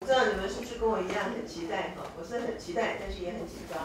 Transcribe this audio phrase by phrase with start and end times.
[0.00, 2.02] 不知道你们是不是跟我一样很期待哈？
[2.18, 3.78] 我是很期待，但是也很紧张，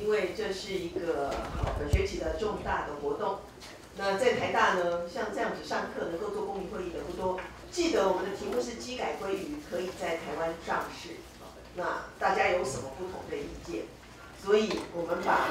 [0.00, 3.40] 因为这是一个呃本学期的重大的活动。
[3.98, 7.38] 那在台大呢，像这样子上课能够做公民会议的不多。
[7.70, 11.10] 记得我们的题目是机改鲑鱼可以在台湾上市，
[11.76, 13.82] 那大家有什么不同的意见？
[14.42, 15.48] 所以我们把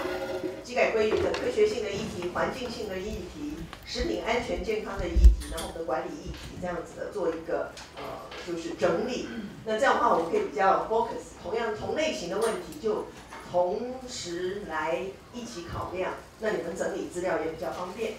[0.63, 3.53] 机改鲑鱼的科学性的议题、环境性的议题、
[3.85, 8.01] 食品安全健康的议题，然后我们的管理议题这样子的做一个呃
[8.47, 9.29] 就是整理。
[9.65, 13.05] 那这样的话，我们可以比较 focus，同样同类型的问题就
[13.51, 15.03] 同时来
[15.33, 18.13] 一起考量，那你们整理资料也比较方便。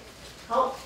[0.49, 0.77] 好，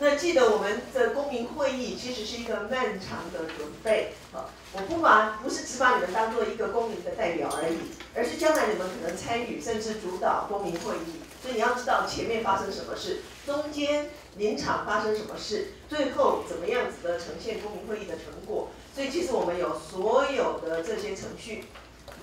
[0.00, 4.50] 那记得我们的公民会议其实是一个漫长的准备啊。
[4.72, 7.76] 我不把不是只把你们当做一个公民的代表而已，
[8.14, 18.70] 而是将来你们可能参与甚至主导公民会议，所以你要知道前面发生什么事，中间临场发生什么事，最后怎么样子的呈现公民会议的成果。
[18.94, 21.64] 所以其实我们有所有的这些程序，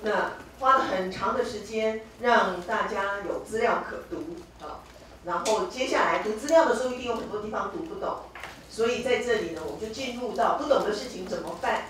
[0.01, 4.79] 那花了很长的时间让大家有资料可读啊，
[5.25, 8.19] 然后接下来读资料的时候一定有很多地方读不懂，
[8.69, 11.85] 所以在这里呢，我们就进入到不懂的事情怎么办。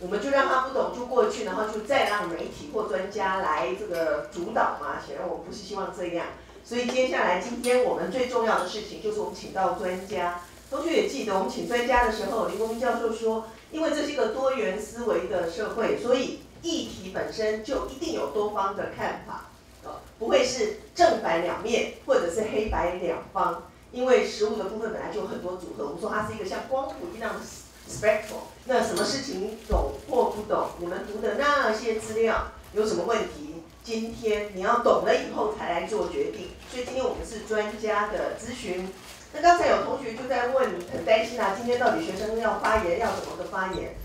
[0.00, 5.00] 我们就让他不懂就过去，然后就再让媒体或专家来这个主导嘛。
[5.06, 6.26] 显然我们不是希望这样，
[6.64, 10.40] 所以接下来今天我们最重要的事情就是我们请到专家。
[10.68, 19.50] 同学也记得，我们请专家的时候，林国明教授说，因为这是一个多元思维的社会，所以议题本身就一定有多方的看法，
[19.84, 25.84] 呃，不会是正反两面或者是黑白两方，因为食物的部分本来就有很多组合。
[25.84, 27.40] 我们说它是一个像光谱一样的。
[27.86, 30.70] spectral，那什么事情懂或不懂？
[30.78, 33.56] 你们读的那些资料有什么问题？
[33.84, 36.52] 今天你要懂了以后才来做决定。
[36.70, 38.88] 所以今天我们是专家的咨询。
[39.34, 43.96] 那刚才有同学就在问，很担心啊，今天到底学生要发言要怎么个发言？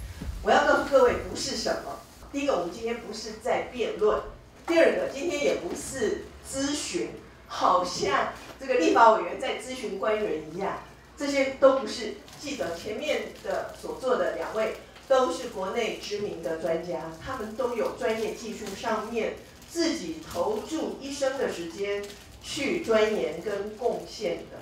[0.43, 1.99] 我要告诉各位，不是什么。
[2.31, 4.19] 第一个，我们今天不是在辩论；
[4.67, 7.09] 第二个，今天也不是咨询，
[7.47, 10.79] 好像这个立法委员在咨询官员一样，
[11.17, 12.15] 这些都不是。
[12.39, 14.77] 记得前面的所做的两位
[15.09, 19.35] 都是国内知名的专家，他们都有专业技术上面
[19.69, 22.01] 自己投注一生的时间
[22.41, 24.59] 去钻研跟贡献的，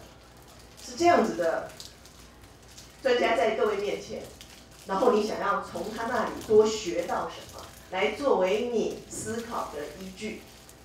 [0.83, 1.69] 是这样子的
[3.03, 4.23] 专家在各位面前，
[4.87, 7.46] 然后你想要从他那里多学到什么，
[7.91, 10.41] 来作为你思考的依据。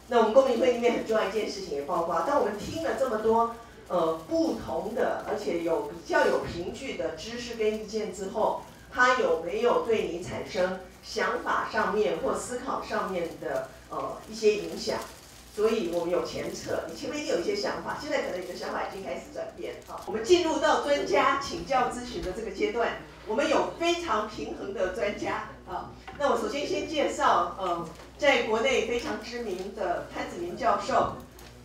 [0.08, 3.54] 那我们公民会里面很重要一件事情也包括，当我们听了这么多。
[3.88, 14.98] 呃，不同的，而且有比较有凭据的知识跟意见之后，它有没有对你产生想法上面或思考上面的呃一些影响？
[15.54, 19.74] 所以我们有前测，你前面一定有一些想法，现在可能你的想法已经开始转变。
[19.86, 25.48] 好，我们进入到专家请教咨询的这个阶段，我们有非常平衡的专家。
[25.68, 27.88] 啊，那我首先先介绍，呃，
[28.18, 31.14] 在国内非常知名的潘子明教授。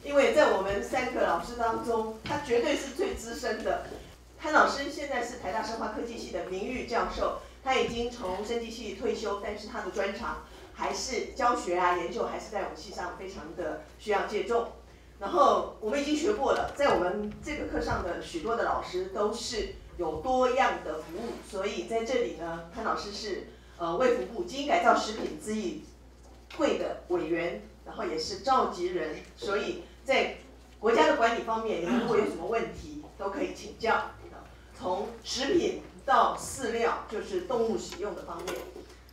[0.03, 3.87] 因为在我们三个老师当中，他绝对是最资深的。
[4.39, 10.43] 潘老师现在是台大生化科技系的名誉教授，他已经从生技系退休，但是他的专长
[10.73, 14.67] 还是教学啊、研究，还是在我们系上非常的需要借重。
[15.19, 23.47] 然后我们已经学过了，在我们这个课上的许多的老师都是有多样的服务，所以在这里呢，潘老师是
[23.77, 25.83] 呃卫福部基因改造食品咨议
[26.55, 29.83] 会的委员，然后也是召集人，所以。
[30.07, 30.37] 在
[30.79, 34.11] 国家的管理方面，你们如果有什么问题，都可以请教。
[34.73, 38.55] 从食品到饲料，就是动物使用的方面。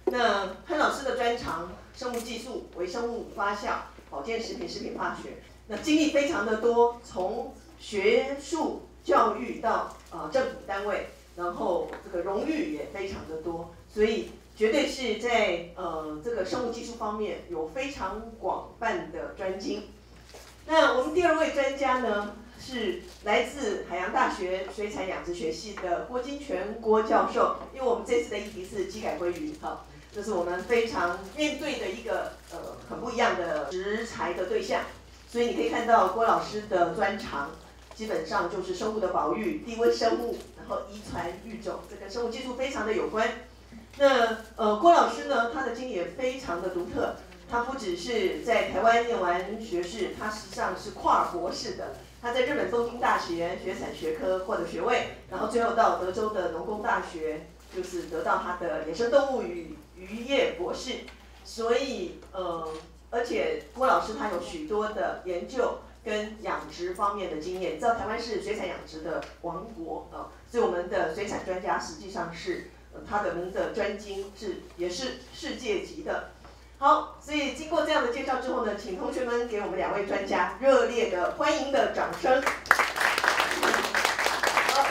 [0.04, 3.72] 那潘老师的专长，生物技术、微生物发酵、
[4.08, 19.90] 保健食品、食品化学，那经历非常的多，从学术教育到呃政府单位，然后这个荣誉也非常的多，所以绝对是在呃这个生物技术方面有非常广泛的专精。
[20.66, 27.56] 那我们第二位专家呢，是来自海洋大学水产养殖学系的郭金泉郭教授。
[27.74, 32.58] 因为我们这次的议题是机改鲑鱼，哈，这是我们非常面对的一个呃
[32.88, 34.80] 很不一样的食材的对象。
[35.28, 37.50] 所以你可以看到郭老师的专长，
[37.94, 43.28] 基本上就是生物的保育、低温生物，然后遗传育种，这个生物技术非常的有关。
[43.98, 47.16] 那呃郭老师呢，他的经历也非常的独特。
[47.46, 51.94] 他不只是在台湾念完学士，他实际上是跨博士的。
[52.20, 57.46] 他在日本东京大学学产学科获得学位，然后最后到德州的农工大学，
[57.76, 61.00] 就是得到他的野生动物与渔业博士。
[61.44, 62.66] 所以，呃，
[63.10, 67.74] 而且郭老师他有许多的研究跟养殖方面的经验。
[67.74, 72.70] 你知道台湾是水产养殖的王国啊，所以我们的水产专家实际上是
[73.08, 76.30] 他的们的专精是也是世界级的。
[76.76, 82.42] 好，所以经过这样的介绍之后呢，请同学们给我们两位专家热烈的欢迎的掌声。
[82.42, 82.48] 好，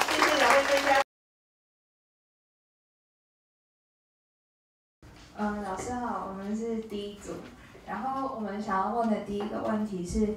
[0.10, 1.04] 谢谢两位专家。
[5.36, 7.34] 嗯，老师好，我们是第一组。
[7.86, 10.36] 然后我们想要问的第一个问题是，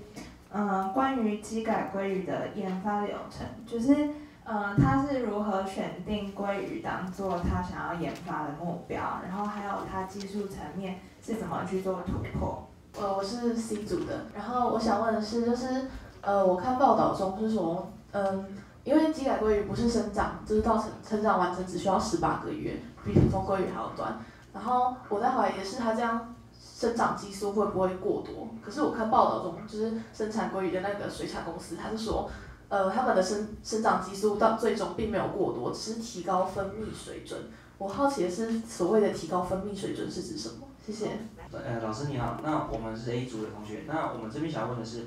[0.53, 4.11] 嗯，关于机改鲑鱼的研发流程，就是。
[4.49, 9.03] 呃，他是如何选定鲑鱼当做他想要研发的目标？
[9.27, 12.65] 然后还有他技术层面是怎么去做突破？
[12.97, 15.89] 呃，我是 C 组的，然后我想问的是，就是
[16.21, 18.45] 呃，我看报道中是说，嗯，
[18.85, 24.17] 因为机改鲑鱼不是生长，就是到成成长完成只需要十八个月，比普通鲑鱼还要短。
[24.55, 28.49] 然后我在怀疑是，它这样生长激素会不会过多？
[28.65, 32.31] 可是我看报道中，就是生产鲑鱼的那个水产公司，他是说。
[32.69, 37.41] 呃，他们的生生长激素到最终并没有过多，只是提高分泌水准。
[37.79, 40.67] 我好奇的是，所谓的提高分泌水准是指什么？
[40.85, 41.11] 谢谢。
[41.53, 45.05] 呃，老师你好，那我们是 A 组的同学，那我们这边想要问的是，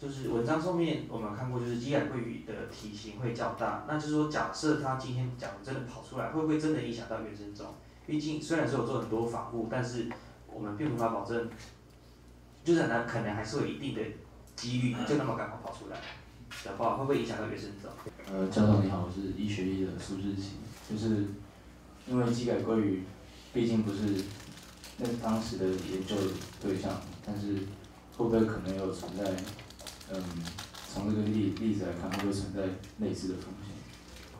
[0.00, 7.66] 就是文章上面我们看过，就是鸡改鲑鱼的体型会较大，那就是说，假设它今天假如真的跑出来，会不会真的影响到原生种？
[8.04, 10.08] 毕竟虽然说有做很多防护，但是
[10.56, 11.50] 我们并无法保证，
[12.64, 14.00] 就是呢，可能还是有一定的
[14.56, 16.00] 几率就那么刚好跑出来。
[16.64, 17.90] 的话会不会影响到原生种？
[18.32, 20.52] 呃，教授你好，我是医学医的苏志奇，
[20.90, 21.26] 就是
[22.06, 23.02] 因为机改鲑鱼
[23.52, 24.24] 毕竟不是
[24.96, 26.16] 那当时的研究
[26.62, 27.56] 对象，但是
[28.16, 29.24] 会不会可能有存在，
[30.10, 30.22] 嗯，
[30.94, 32.62] 从这个例例子来看，会不会存在
[33.04, 33.52] 类似的风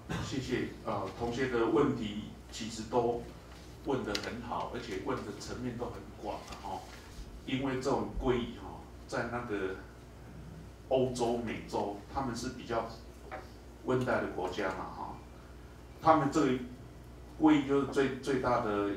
[0.08, 0.16] 险？
[0.24, 3.22] 谢谢，呃，同学的问题其实都
[3.86, 6.80] 问得很好，而且问的层面都很广哈，
[7.46, 9.76] 因为这种鲑鱼哈，在那个。
[10.88, 12.86] 欧洲、美洲，他们是比较
[13.86, 15.16] 温带的国家嘛，哈，
[16.00, 16.52] 他们这个
[17.40, 18.90] 龟就是最最大的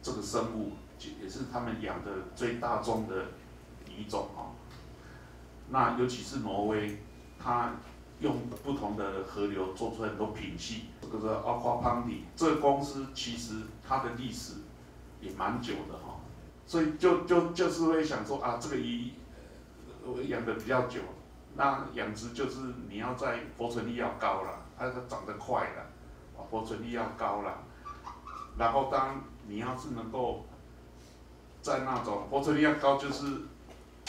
[0.00, 0.74] 这个生物，
[1.20, 3.24] 也是他们养的最大宗的
[3.88, 4.52] 鱼种哈。
[5.70, 6.96] 那尤其是挪威，
[7.40, 7.72] 它
[8.20, 13.54] 用不同的河流做出很多品系，这个是 Aqua p a n d y 这个公司其实
[13.86, 14.54] 它的历史
[15.20, 16.20] 也蛮久的哈，
[16.66, 19.12] 所以就就就是会想说啊，这个鱼。
[20.10, 21.00] 我养的比较久，
[21.54, 25.84] 那养殖就是你要在活存率要高了，它它长得快了，
[26.34, 27.58] 活存率要高了，
[28.56, 30.46] 然后当你要是能够
[31.60, 33.26] 在那种活存率要高，就是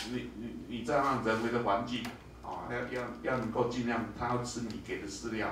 [0.10, 2.02] 你你你在那人为的环境，
[2.50, 5.52] 啊，要要要能够尽量它要吃你给的饲料，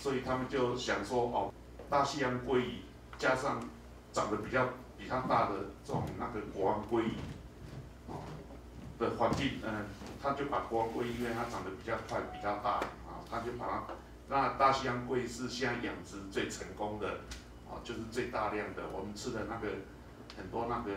[0.00, 1.52] 所以他们就想说哦，
[1.88, 2.80] 大西洋鲑鱼
[3.18, 3.60] 加上
[4.12, 7.12] 长得比较比较大的这种那个国王鲑鱼。
[8.08, 8.14] 啊
[8.98, 9.84] 的环境，嗯，
[10.22, 13.94] 他就把国王鲑鱼，因为它长得比较快、比较大，啊，他就把它，
[14.26, 17.06] 那大西洋龟是现在养殖最成功的，
[17.68, 19.68] 啊，就是最大量的，我们吃的那个
[20.34, 20.92] 很多那个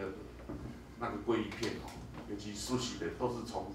[0.97, 1.91] 那个鲑鱼片哦，
[2.29, 3.69] 尤其苏洗的都是从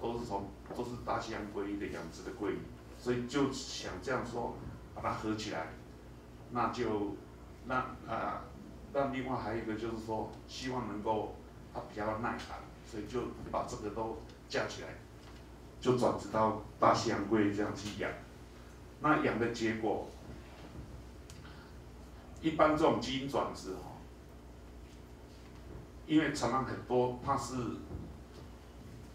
[0.00, 2.58] 都是从都是大西洋龟的养殖的鲑鱼，
[2.98, 4.54] 所以就想这样说，
[4.94, 5.68] 把它合起来，
[6.50, 7.16] 那就
[7.66, 7.76] 那
[8.08, 8.42] 啊，
[8.92, 11.34] 那另外还有一个就是说，希望能够
[11.74, 12.58] 它比较耐寒。
[12.90, 13.20] 所以就
[13.52, 14.16] 把这个都
[14.48, 14.88] 架起来，
[15.78, 18.10] 就转植到大西洋龟这样去养。
[19.02, 20.08] 那养的结果，
[22.40, 23.92] 一般这种基因转殖哈，
[26.06, 27.56] 因为常常很多它是，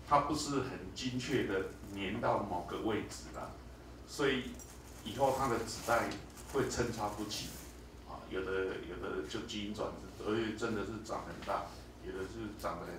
[0.07, 3.49] 它不是很精确的粘到某个位置啦，
[4.07, 4.51] 所以
[5.03, 6.09] 以后它的子代
[6.51, 7.49] 会参差不齐，
[8.07, 8.51] 啊，有的
[8.87, 11.65] 有的就基因转殖，而且真的是长很大，
[12.05, 12.93] 有的是长得很。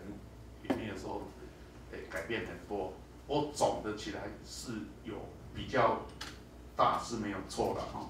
[0.66, 1.20] 里面的时候，
[1.92, 2.94] 诶，改变很多。
[3.26, 4.72] 我总的起来是
[5.04, 6.06] 有比较
[6.74, 8.08] 大是没有错的哈。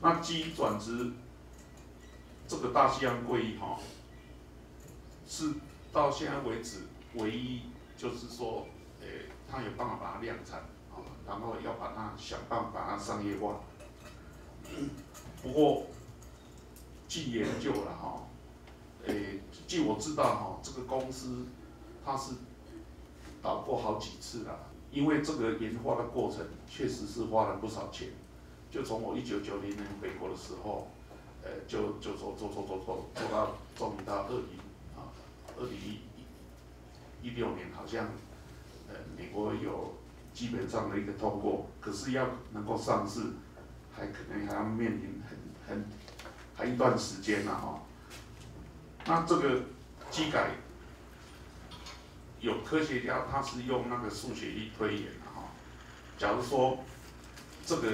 [0.00, 1.10] 那基因转殖
[2.46, 3.80] 这个大西洋鲑鱼哈，
[5.26, 5.54] 是
[5.92, 6.82] 到现在为止
[7.14, 7.62] 唯一
[8.04, 8.66] 就是说，
[9.00, 10.60] 诶，他有办法把它量产
[10.92, 13.60] 啊，然后要把它想办法把它商业化。
[15.42, 15.86] 不过，
[17.08, 18.26] 据研究了哈，
[19.06, 21.46] 诶，据我知道哈，这个公司。
[22.06, 22.34] 它是
[23.40, 28.08] 倒过好几次了，因为这个研发的过程确实是花了不少钱。
[28.70, 30.88] 就从我一九九零年回国的时候，
[31.42, 34.58] 呃，就就做做做做做做到终于到二零
[34.94, 35.08] 啊，
[35.56, 35.98] 二零一
[37.24, 38.04] 一六年好像，
[38.86, 39.94] 呃，美国有
[40.34, 43.20] 基本上的一个通过，可是要能够上市，
[43.96, 45.86] 还可能还要面临很很
[46.54, 47.80] 还一段时间呢哈。
[49.06, 49.62] 那这个
[50.10, 50.50] 机改
[52.40, 55.44] 有科学家他是用那个数学力推演的哈，
[56.18, 56.84] 假如说
[57.64, 57.90] 这个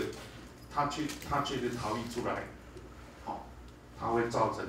[0.74, 2.42] 他确他确实逃逸出来，
[3.24, 3.46] 好，
[3.96, 4.66] 它会造成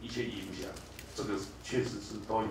[0.00, 0.70] 一些影响，
[1.14, 2.48] 这个确实是都有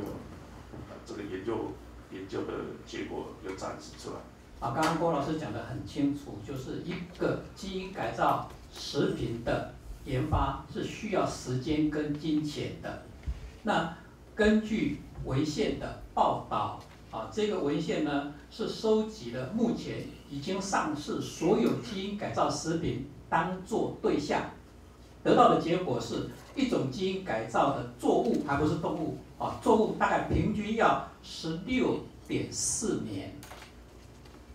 [1.07, 1.71] 这个研究
[2.11, 2.53] 研究的
[2.85, 4.17] 结果有展示出来。
[4.59, 9.73] 啊，刚刚郭老师讲的很清楚，就是一个基因改造食品的
[10.03, 13.03] 研发是需要时间跟金钱的。
[13.63, 13.95] 那
[14.35, 16.79] 根据文献的报道，
[17.11, 24.41] 啊，这个文献呢是收集了目前已经上市所有基因改造食品当做对象，
[25.23, 33.35] 得到的结果是一种基因改造的作物，还不是动物，啊，作物大概平均要十六点四年。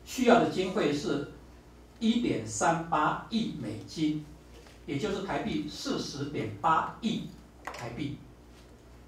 [0.05, 1.33] 需要的经费是
[1.99, 4.25] 一点三八亿美金，
[4.85, 7.23] 也就是台币四十点八亿
[7.65, 8.19] 台币，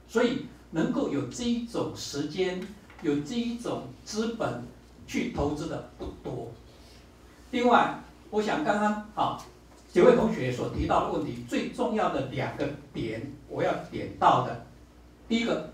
[0.07, 2.61] 所以能够有这一种时间，
[3.03, 4.63] 有这一种资本
[5.07, 6.51] 去投资的不多。
[7.51, 7.99] 另外，
[8.31, 9.45] 我想刚刚啊
[9.93, 14.67] 几位同学所提到的问题，最重要的两个点，我要点到的，
[15.29, 15.73] 第一个，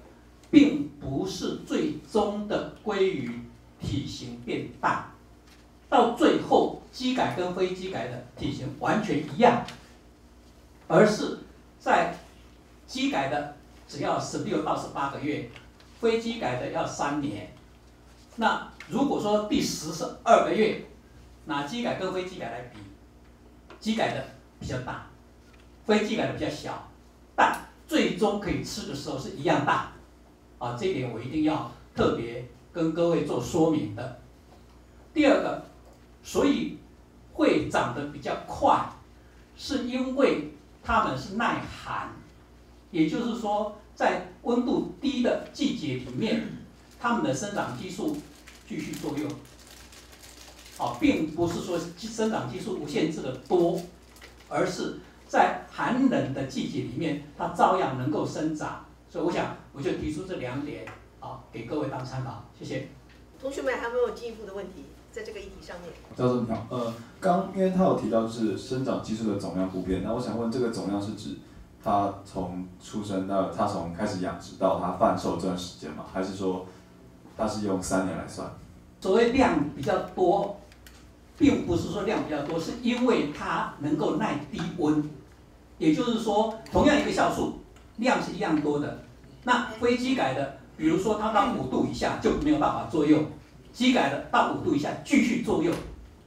[0.50, 3.40] 并不是最终的鲑鱼
[3.80, 5.12] 体型变大。
[5.88, 9.66] 到最后，机改跟非机改的体型完全一样，
[10.86, 11.38] 而是
[11.80, 12.14] 在
[12.86, 13.56] 机改的
[13.88, 15.50] 只要十六到十八个月，
[16.00, 17.52] 非机改的要三年。
[18.36, 20.84] 那如果说第十是二个月，
[21.46, 22.78] 拿机改跟非机改来比，
[23.80, 24.24] 机改的
[24.60, 25.06] 比较大，
[25.84, 26.88] 非机改的比较小，
[27.34, 29.90] 但最终可以吃的时候是一样大。
[30.60, 34.20] 啊，这一点我一定要特别跟各位做说明的。
[35.12, 35.66] 第二个。
[36.22, 36.76] 所以
[37.32, 38.78] 会长得比较快，
[39.56, 40.52] 是因为
[40.84, 42.10] 它们是耐寒，
[42.90, 46.46] 也就是说，在温度低的季节里面，
[47.00, 48.18] 它们的生长激素
[48.68, 49.30] 继续作用。
[50.76, 53.80] 哦，并不是说生长激素无限制的多，
[54.46, 58.84] 而是在寒冷的季节里面，它照样能够生长。
[59.08, 60.84] 所以我想，我就提出这两点，
[61.20, 62.44] 啊，给各位当参考。
[62.58, 62.88] 谢谢。
[63.40, 64.84] 同学们还有没有进一步的问题？
[65.10, 71.38] 在这个议题上面，教授你好，呃，刚因为他有提到就是生长激素的总量不变，那我想问这个总量是指
[71.82, 76.04] 他从出生到他从开始养殖到他贩售这段时间吗？
[76.12, 76.66] 还是说
[77.38, 78.48] 他是用三年来算？
[79.00, 80.60] 所谓量比较多，
[81.38, 85.02] 并不是说量比较多，是因为它能够耐低温，
[85.80, 87.58] 也就是说同样一个酵素
[87.96, 89.02] 量是一样多的，
[89.42, 93.26] 那非机改的，比如说它到五度以下就没有办法作用。
[93.72, 95.74] 机改的到五度以下继续作用。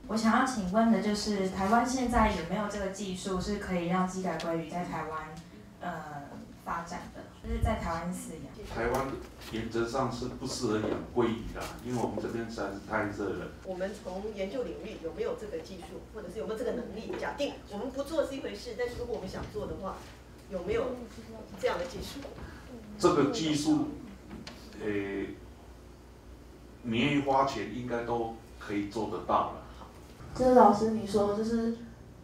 [0.07, 5.27] 我想要请问的就是，台湾现在有没有这个技术是可以让机改鲑鱼在台湾
[5.81, 5.89] 呃
[6.65, 8.67] 发展的，就是在台湾饲养？
[8.73, 9.11] 台湾
[9.51, 13.51] 原则上是不适合养鲑鱼的，因为我们这边实在是太热了。
[13.65, 17.11] 我们从研究领域有没有这个技术，或者是有没有这个能力？
[17.19, 19.97] 假定我们不做是一回事，但是如果我们想做的话，
[20.49, 20.95] 有没有
[21.59, 22.19] 这样的技术？
[22.97, 23.89] 这个技术，
[24.81, 24.87] 呃。
[26.85, 29.63] 你愿意花钱，应该都可以做得到了。
[30.35, 31.77] 就是老师你说，就是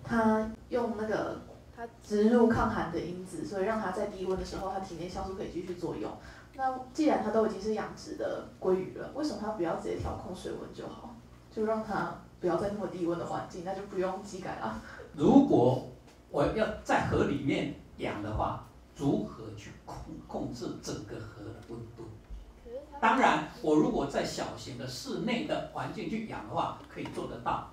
[0.03, 1.39] 他用那个
[1.79, 6.11] 他植入抗寒的因子，所以让它在低温的时候，它体内酵素可以继续作用。
[6.55, 11.15] 那既然它都已经是养殖的鲑鱼了，为什么它不要直接调控水温就好？
[11.49, 14.81] 就让它不要在那么低温的环境，那就不用机改了。
[15.15, 15.87] 如果
[16.29, 18.65] 我要在河里面养的话，
[18.97, 19.95] 如何去控
[20.27, 22.03] 控制整个河的温度？
[22.99, 27.69] 当然，我如果在小型的室内的环境去养的话，可以做得到。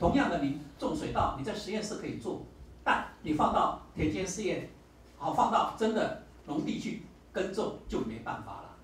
[0.00, 2.42] 同样的，你种水稻，你在实验室可以做，
[2.86, 4.70] 但你放到田间试验，
[5.18, 7.02] 好放到真的农地去
[7.32, 8.76] 耕种就没办法了。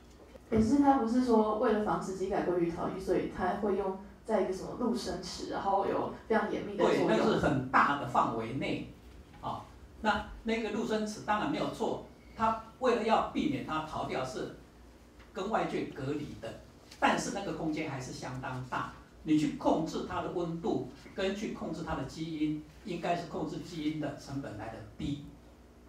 [0.50, 8.92] 可是他不是说为了防止机改鲑鱼逃逸，所以他会用在一个什么陆生池，然后有非常严密的对，那是很大的范围内，
[9.40, 9.62] 啊，
[10.00, 12.04] 那那个陆生池当然没有错，
[12.36, 14.56] 他为了要避免它逃掉是。
[15.34, 16.60] 跟外界隔离的，
[17.00, 18.92] 但是那个空间还是相当大。
[19.22, 25.24] 你去控制它的温度，跟去控制它的基因，应该是控制基因的成本来的低。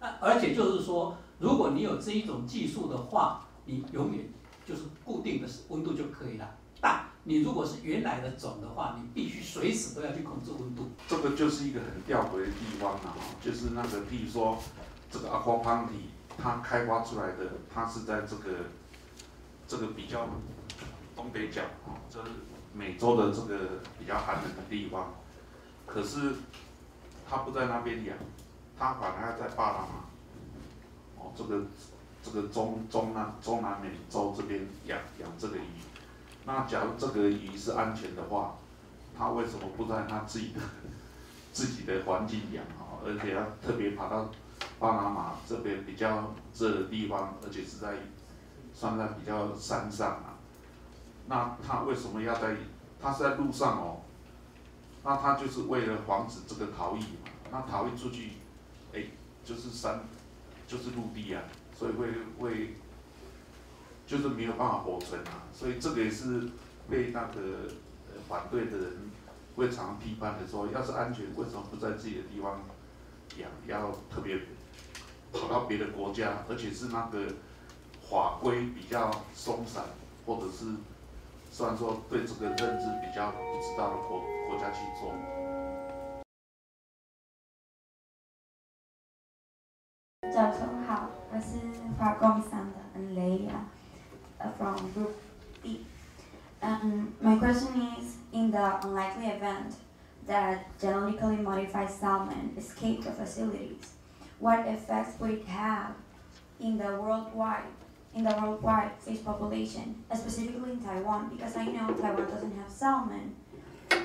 [0.00, 4.28] 那，而且就是说，如果你有这一种技术的话，你永远
[4.66, 6.56] 就是固定的温度就可以了。
[6.80, 10.88] 但你如果是原来的种的话，你必须随时都要去控制温度。
[11.08, 14.58] 这个就是一个很吊诡的地方啊，就是那个，比如说
[15.10, 18.50] 这个阿夸潘体，它开发出来的，它是在这个。
[19.66, 20.28] 这个比较
[21.16, 22.30] 东北角啊，这是
[22.74, 25.14] 美洲的这个比较寒冷的地方，
[25.86, 26.34] 可是
[27.28, 28.16] 他不在那边养，
[28.78, 30.04] 他反而在巴拿马，
[31.18, 31.62] 哦，这个
[32.22, 35.62] 这个中中南中南美洲这边养养这个鱼。
[36.44, 38.56] 那假如这个鱼是安全的话，
[39.16, 40.60] 他为什么不在他自己的
[41.52, 43.00] 自己的环境养啊？
[43.04, 44.28] 而且要特别跑到
[44.78, 47.94] 巴拿马这边比较热的地方，而且是在
[48.74, 50.34] 算在比较山上啊。
[51.26, 52.54] 那他为什么要在？
[53.00, 54.00] 他是在路上哦。
[55.04, 57.30] 那他就是为了防止这个逃逸嘛。
[57.52, 58.30] 那逃逸出去，
[58.92, 59.04] 哎，
[59.44, 60.00] 就是山，
[60.66, 61.42] 就是陆地啊，
[61.78, 62.08] 所以会
[62.40, 62.74] 会。
[64.06, 66.42] 就是没有办法活存啊，所以这个也是
[66.90, 67.72] 被那个
[68.28, 69.10] 反对的人
[69.56, 72.60] 会常批判的说，要是安全，为什么不在自己的地方
[73.38, 73.50] 养？
[73.66, 74.38] 要特别
[75.32, 77.18] 跑到别的国家，而且是那个
[78.10, 79.82] 法规比较松散，
[80.26, 80.66] 或者是
[81.50, 84.20] 虽然说对这个认知比较不知道的国
[84.53, 85.13] 国家去做。
[90.31, 91.59] 教授好，我是
[91.97, 93.65] 法工商的恩雷亚。
[94.57, 95.15] from Group
[95.61, 95.85] B.
[96.61, 99.73] Um, my question is, in the unlikely event
[100.27, 103.95] that genetically modified salmon escape the facilities,
[104.39, 105.91] what effects would it have
[106.59, 107.65] in the worldwide
[108.15, 111.29] in the worldwide fish population, specifically in Taiwan?
[111.29, 113.35] Because I know Taiwan doesn't have salmon,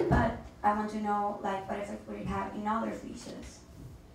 [0.10, 0.31] but
[0.62, 3.60] I want to know like what effect we have in other fishes.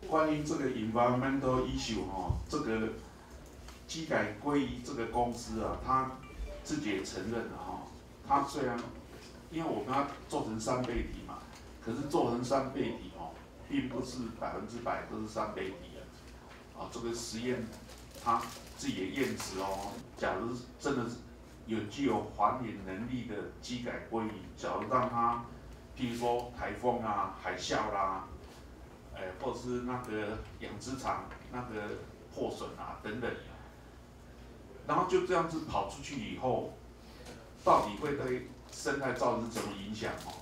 [0.08, 2.92] 关于这个 environmental issue 哈，这个
[3.86, 6.10] 机改鲑鱼这个公司啊，它
[6.62, 7.82] 自己也承认了哈。
[8.26, 8.78] 它虽然，
[9.50, 11.38] 因为我们要做成三倍体嘛，
[11.82, 13.30] 可是做成三倍体哦，
[13.68, 16.80] 并不是百分之百都是三倍体啊。
[16.80, 17.64] 啊，这个实验，
[18.22, 18.42] 它
[18.76, 21.16] 自己也验值哦，假如真的是
[21.66, 25.44] 有具有还原能力的机改鲑鱼，假如让它，
[25.96, 28.24] 譬如说台风啊、海啸啦，
[29.14, 31.82] 哎，或者是那个养殖场那个
[32.34, 33.30] 破损啊等等。
[34.86, 36.74] 然后就这样子跑出去以后，
[37.64, 40.12] 到底会对生态造成什么影响？
[40.26, 40.32] 哦，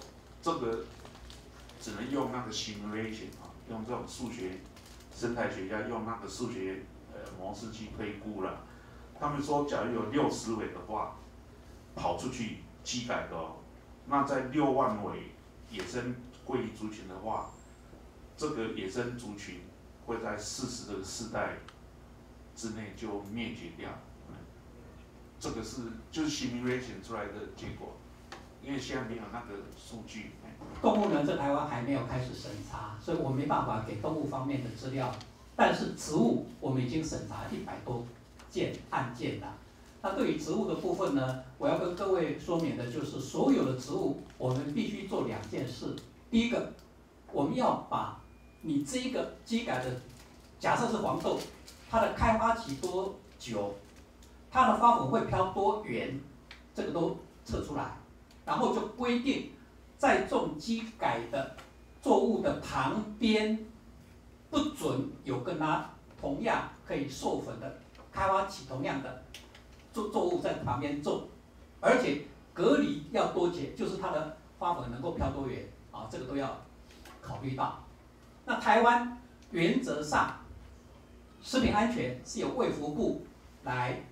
[0.40, 0.84] 这个
[1.80, 4.58] 只能用那个 simulation 啊，用这种数学
[5.14, 8.64] 生态学家用那个数学呃模式去推估了。
[9.20, 11.14] 他们说，假如有六十尾的话，
[11.94, 13.36] 跑出去机改的，
[14.06, 15.30] 那在六万尾
[15.72, 16.14] 野生
[16.46, 17.50] 鲑鱼族群的话，
[18.36, 19.62] 这个野生族群
[20.06, 21.56] 会在四十个世代
[22.54, 23.90] 之内就灭绝掉。
[25.40, 25.82] 这个是
[26.12, 27.96] 就是 simulation 出来的结果，
[28.62, 30.30] 因为现在没有那个数据。
[30.80, 35.12] 动物呢，在台湾还没有开始审查，所以我没办法给动物方面的资料。
[35.56, 38.06] 但是植物，我们已经审查一百多
[38.48, 39.52] 件案件了。
[40.02, 45.94] 那对于植物的部分呢，我要跟各位说明的就是，所有的植物，我们必须做两件事。
[46.28, 46.72] 第一个，
[47.30, 48.20] 我们要把
[48.62, 49.90] 你这一个基改的，
[50.58, 51.38] 假设是黄豆，
[51.88, 53.72] 它的开花期多久？
[54.50, 56.20] 它的花粉会飘多远，
[56.74, 57.96] 这个都测出来，
[58.44, 59.52] 然后就规定，
[59.96, 61.56] 在种基改的
[62.02, 63.58] 作物的旁边，
[64.50, 65.88] 不准有跟它
[66.20, 67.78] 同样可以授粉的、
[68.12, 69.22] 开花期同样的
[69.92, 71.28] 作作物在旁边种，
[71.80, 76.60] 而且隔离要多久，就是它的花粉能够飘多远啊，这个都要
[77.20, 77.84] 考虑到。
[78.44, 79.18] 那台湾
[79.50, 80.38] 原则上，
[81.40, 83.22] 食品安全是由卫福部
[83.64, 84.02] 来。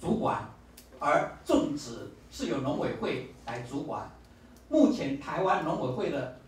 [0.00, 0.46] 主管，
[0.98, 4.10] 而种植是由农委会来主管。
[4.68, 6.38] 目前台湾农委会的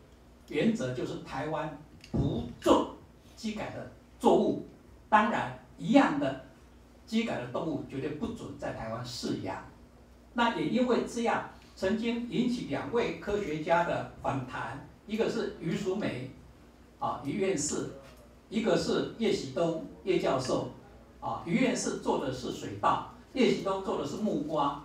[0.48, 1.78] 原则就是台湾
[2.12, 2.90] 不种
[3.34, 4.66] 机改的作物，
[5.08, 6.44] 当然一样的
[7.06, 9.64] 机改的动物绝对不准在台湾饲养。
[10.34, 16.30] 那也因为这样，曾经引起两位科学家的反弹，一个是余淑梅，
[16.98, 17.90] 啊余院士，
[18.50, 20.70] 一个是叶喜东叶教授，
[21.20, 23.12] 啊余院士做的是水稻。
[23.32, 24.82] 叶喜东做的是木瓜，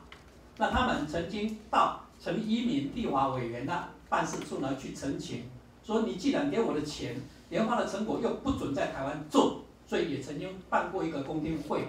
[0.58, 5.46] 那他们曾经到陈一鸣立法委员的办事处呢去澄清，
[5.82, 7.16] 说你既然给我的钱，
[7.50, 11.88] 研发的成果又不准在台湾种，所以也曾经办过一个公听会。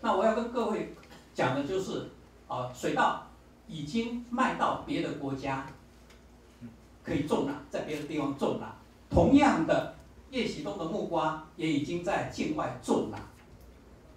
[0.00, 0.94] 那我要跟各位
[1.34, 2.10] 讲的就是，
[2.48, 3.26] 啊，水稻
[3.66, 5.66] 已经卖到别的国家，
[7.02, 8.76] 可以种了，在别的地方种了。
[9.08, 9.94] 同样的，
[10.30, 13.18] 叶启东的木瓜也已经在境外种了。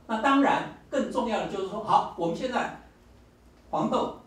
[0.07, 0.77] 那当然。
[0.93, 2.79] 更重要的就是说，好，我们现在
[3.71, 4.19] 黄豆、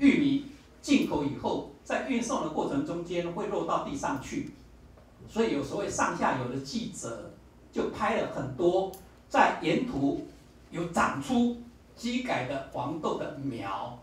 [0.00, 0.46] 玉米
[0.82, 4.50] 进口以后，在运送的过程中间会落到地上去，
[5.28, 7.30] 所以有所谓上下游的记者
[7.70, 8.90] 就拍了很多
[9.28, 10.26] 在沿途
[10.70, 11.62] 有长出
[11.94, 13.98] 机改的黄豆的苗，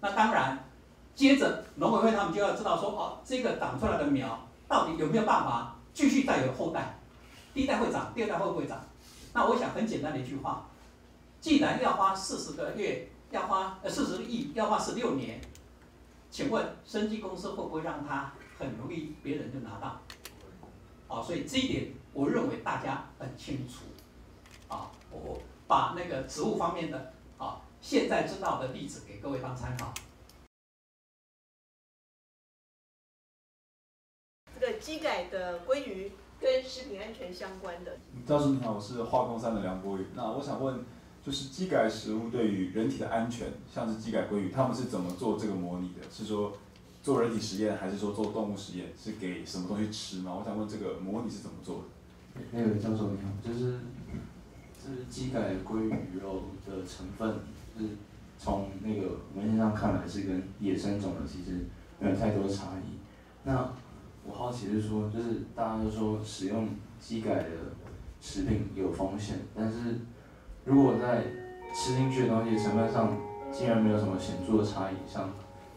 [0.00, 0.64] 那当然，
[1.14, 6.98] 接着农委会他们就要知道说，哦，这个长出来的苗到底有没有办法继续再有后代？
[7.52, 8.80] 第一代会长，第二代会不会长？
[9.32, 10.68] 那我想很简单的一句话，
[11.40, 15.40] 既然要花四十个月，要花呃四十个亿，要花十六年，
[16.30, 20.00] 请问生技公司会不会让它很容易别人就拿到？
[21.08, 23.84] 哦，所以这一点我认为大家很清楚。
[24.68, 29.92] 啊，我把那个植物方面的啊现在知道的例子给各位当参考。
[34.58, 40.06] 这个机改的鲑鱼跟食品安全相关的，教授你好，我是化工三的梁博宇。
[40.14, 40.84] 那我想问，
[41.24, 46.10] 就是机改食物对于人体的安全，像是机改鲑鱼，他们是怎么做这个模拟的？
[46.10, 46.58] 是说
[47.02, 48.92] 做人体实验，还是说做动物实验？
[49.00, 50.34] 是给什么东西吃吗？
[50.34, 51.84] 我想问这个模拟是怎么做
[52.34, 52.40] 的？
[52.50, 53.97] 那个教授你好，就是就
[54.88, 57.40] 就是鸡改鲑鱼肉的成分，
[57.76, 57.90] 就是
[58.38, 61.66] 从那个文献上看来是跟野生种的其实
[61.98, 62.96] 没有太多差异。
[63.44, 63.70] 那
[64.24, 66.66] 我好奇是说，就是大家都说使用
[66.98, 67.50] 鸡改的
[68.18, 69.98] 食品有风险，但是
[70.64, 71.24] 如果在
[71.74, 73.14] 吃进去的东西成分上
[73.52, 75.28] 竟然没有什么显著的差异上，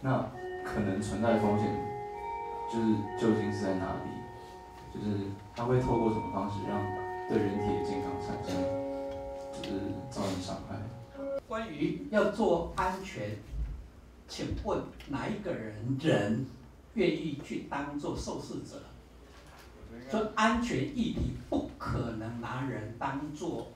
[0.01, 0.25] 那
[0.63, 1.67] 可能存在风险，
[2.71, 4.09] 就是究竟是在哪里？
[4.93, 5.17] 就是
[5.53, 6.79] 它会透过什么方式让
[7.27, 8.80] 对人体的健康产生，
[9.51, 9.71] 就是
[10.09, 10.77] 造成伤害？
[11.47, 13.37] 关于要做安全，
[14.27, 16.45] 请问哪一个人人
[16.93, 18.81] 愿意去当做受试者？
[20.09, 23.67] 说安全议题不可能拿人当做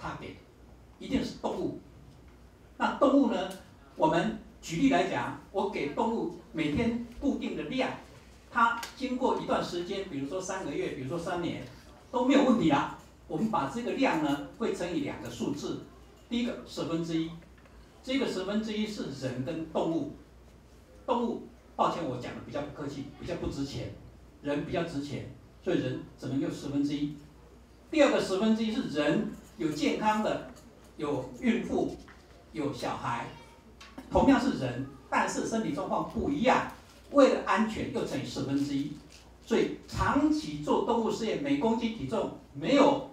[0.00, 0.34] target，
[0.98, 1.78] 一定是动物。
[2.76, 3.48] 那动物呢？
[3.94, 7.90] 我们举例来讲，我给动物每天固定的量，
[8.50, 11.62] 它经过一段时间，比如说三个月，比如说三年，
[12.10, 12.98] 都没有问题啊。
[13.28, 15.80] 我们把这个量呢，会乘以两个数字，
[16.28, 17.30] 第一个十分之一，
[18.02, 20.12] 这个十分之一是人跟动物，
[21.06, 21.42] 动物，
[21.76, 23.92] 抱歉我讲的比较不客气，比较不值钱，
[24.42, 25.30] 人比较值钱，
[25.64, 27.14] 所以人只能用十分之一。
[27.90, 30.50] 第二个十分之一是人有健康的，
[30.96, 31.96] 有孕妇，
[32.52, 33.26] 有小孩，
[34.10, 36.72] 同样是人，但是身体状况不一样，
[37.12, 38.92] 为了安全又乘以十分之一，
[39.44, 43.10] 所以长期做动物实验，每公斤体重没有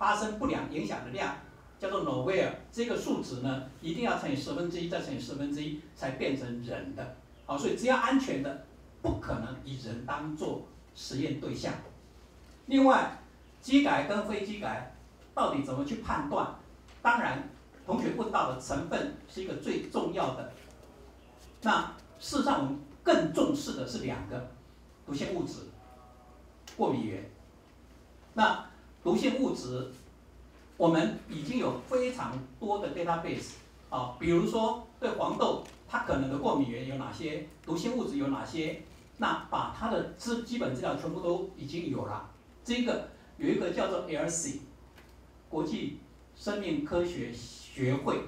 [0.00, 1.36] 发生不良影响的量，
[1.78, 7.16] 叫做 nowhere，这个数值呢，一定要乘以十分之一，再乘以十分之一，才变成人的。
[7.44, 8.64] 好，所以只要安全的，
[9.02, 11.74] 不可能以人当做实验对象。
[12.64, 13.18] 另外，
[13.60, 14.96] 机改跟非机改
[15.34, 16.48] 到底怎么去判断？
[17.02, 17.50] 当然，
[17.84, 20.50] 同学问到的成分是一个最重要的。
[21.60, 24.48] 那事实上，我们更重视的是两个
[25.04, 25.68] 毒性物质、
[26.74, 27.30] 过敏源。
[28.32, 28.69] 那
[29.02, 29.90] 毒性物质，
[30.76, 33.52] 我们已经有非常多的 database
[33.88, 38.82] 啊，比如说对黄豆，它可能的过敏源有哪些，毒性物质有哪些，
[39.16, 42.30] 那把它的资基本资料全部都已经有了。
[42.62, 43.08] 这个
[43.38, 44.58] 有一个叫做 LC
[45.48, 45.98] 国际
[46.36, 48.20] 生命科学学会，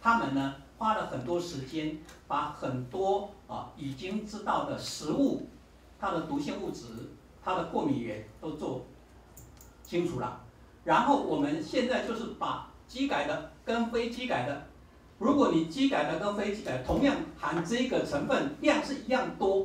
[0.00, 5.48] 他们呢花了很多时间，把很多啊已经知道的食物，
[5.98, 6.86] 它的毒性物质、
[7.44, 8.86] 它的过敏源都做
[9.92, 10.40] 清楚了。
[10.84, 14.66] 然后我们现在就是把基改的跟非基改的，
[15.18, 19.62] 如果你基改的跟非基改同样含这个成分量是一样多，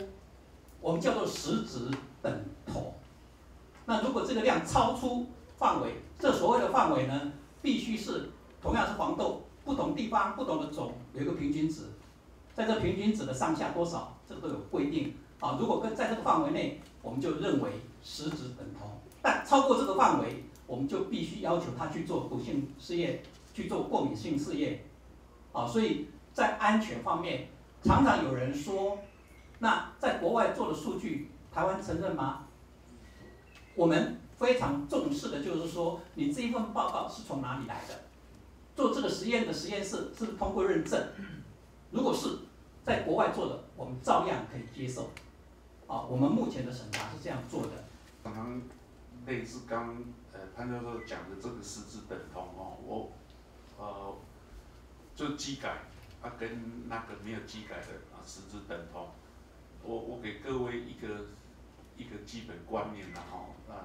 [0.82, 1.90] 我们叫做实质
[2.22, 2.94] 等同。
[3.86, 8.30] 那如果这个量超出范围，这所谓的范围呢，必须是
[8.62, 11.84] 同样是黄豆，不同地方不同的种有一个平均值，
[12.54, 15.58] 在这平均值的上下多少，这个都有规定啊。
[15.58, 17.72] 如果跟在这个范围内，我们就认为
[18.04, 18.90] 实质等同；
[19.22, 23.22] 但超过这个范围，我们就必须要求他去做毒性试验，
[23.54, 24.84] 去做过敏性试验
[25.52, 25.68] 啊。
[25.68, 27.50] 所以在安全方面，
[27.84, 28.98] 常常有人说，
[29.60, 32.46] 那在国外做的数据，台湾承认吗？
[33.76, 37.94] 我们非常重视的就是说，你这一份报告是从哪里来的？
[38.76, 41.02] 做这个实验的实验室是不是通过认证？
[41.92, 42.28] 如果是
[42.84, 45.10] 在国外做的，我们照样可以接受。
[45.88, 47.70] 啊，我们目前的审查是这样做的。
[49.28, 53.12] 类似刚呃潘教授讲的这个实质等同哦，我
[53.78, 54.16] 呃
[55.14, 55.82] 就机改
[56.22, 59.10] 啊跟那个没有机改的啊实质等同。
[59.84, 61.26] 我我给各位一个
[61.98, 63.76] 一个基本观念啦哦，呃，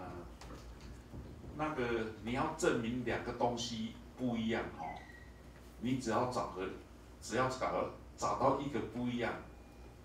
[1.57, 4.95] 那个你要证明两个东西不一样哦，
[5.81, 6.69] 你只要找个
[7.21, 9.35] 只要找到找到一个不一样，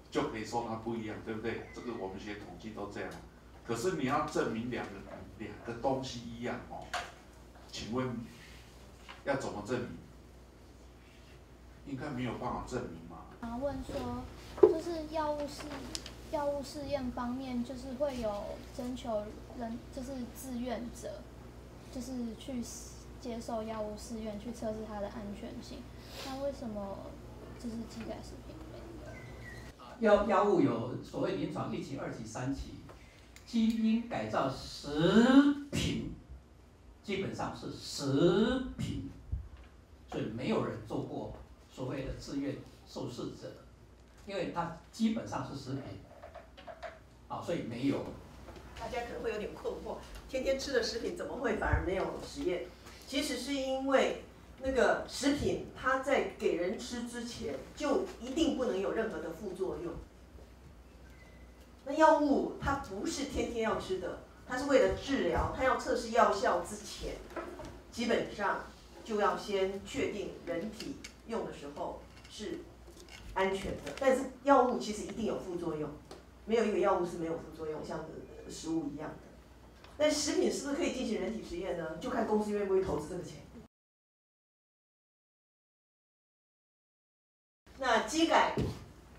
[0.09, 1.67] 就可以说它不一样，对不对？
[1.75, 3.11] 这个我们学统计都这样。
[3.67, 4.91] 可是你要证明两个
[5.39, 6.85] 两个东西一样哦，
[7.69, 8.07] 请问
[9.25, 9.89] 要怎么证明？
[11.87, 14.23] 应该没有办法证明嘛，啊问说，
[14.61, 15.63] 就是药物试
[16.31, 19.23] 药物试验方面，就是会有征求
[19.59, 21.21] 人，就是志愿者，
[21.93, 22.61] 就是去
[23.21, 25.79] 接受药物试验，去测试它的安全性。
[26.25, 26.97] 那为什么
[27.57, 30.13] 就是基改食品没有？
[30.15, 32.76] 药药物有所谓临床一期、二期、三期，
[33.47, 34.89] 基因改造食
[35.71, 36.13] 品
[37.01, 39.09] 基本上是食品，
[40.11, 41.33] 所以没有人做过
[41.73, 43.49] 所谓的自愿受试者，
[44.25, 45.83] 因为它基本上是食品，
[47.29, 48.03] 啊，所以没有。
[48.77, 49.95] 大家可能会有点困惑，
[50.29, 52.65] 天天吃的食品怎么会反而没有实验？
[53.07, 54.23] 其实是因为
[54.61, 59.93] 那个食品它在给人吃之前就一定不能有任何的副作用。
[61.87, 67.15] 那药物它不是天天要吃的，它是为了治疗，它要测试药效之前，
[67.93, 68.65] 基本上
[69.05, 70.97] 就要先确定人体
[71.27, 72.59] 用的时候是
[73.33, 73.93] 安全的。
[73.97, 75.89] 但是药物其实一定有副作用，
[76.45, 78.03] 没有一个药物是没有副作用，像
[78.49, 79.15] 食物一样的。
[79.97, 81.97] 那食品是不是可以进行人体实验呢？
[82.01, 83.37] 就看公司愿不愿意投资这个钱。
[87.79, 88.55] 那基改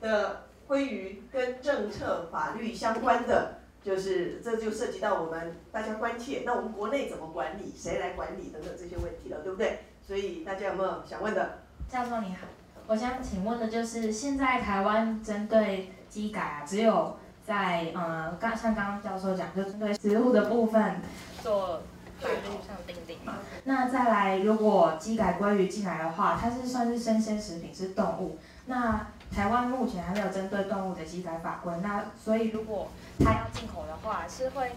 [0.00, 9.78] 的鲑鱼跟政策法律相关的，就是这就涉及到我们大家关切，那我们国内怎么管理，谁来管理等等这些问题了，对不对？
[10.06, 11.60] 所以大家有没有想问的？
[11.88, 12.46] 教授你好，
[12.86, 21.00] 我想请问的就是，现在台湾针对机改啊，只有在呃刚像刚刚教授讲，就针对食物的部分
[21.42, 21.80] 做
[22.20, 23.36] 法律上定定嘛。
[23.64, 28.38] 那再来，如果基改鲑鱼进来的话，它是算是生鲜食品，是动物。
[28.66, 32.88] 那台湾目前还没有针对动物的基改法规，那所以如果
[33.20, 34.72] 它要进口的话，是会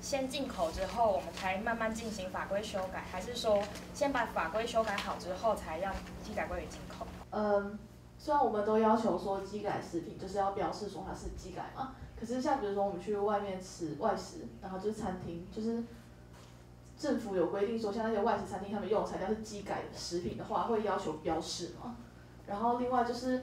[0.00, 5.92] 先进口之后，我们才慢慢进行法规修改，还是说先把法规修改好之后才让
[6.24, 7.06] 基改鲑鱼进口？
[7.30, 7.78] 嗯，
[8.18, 15.82] 虽然我们都要求说基改食品就是要标示说它是基改嘛，可是像比如说我们去外面吃外食，然后就是餐厅，就是
[16.98, 21.96] 政府有规定说，像那些外食餐厅他们用的材料是基改食品的话，会要求标示嘛。
[22.46, 23.42] 然后另外就是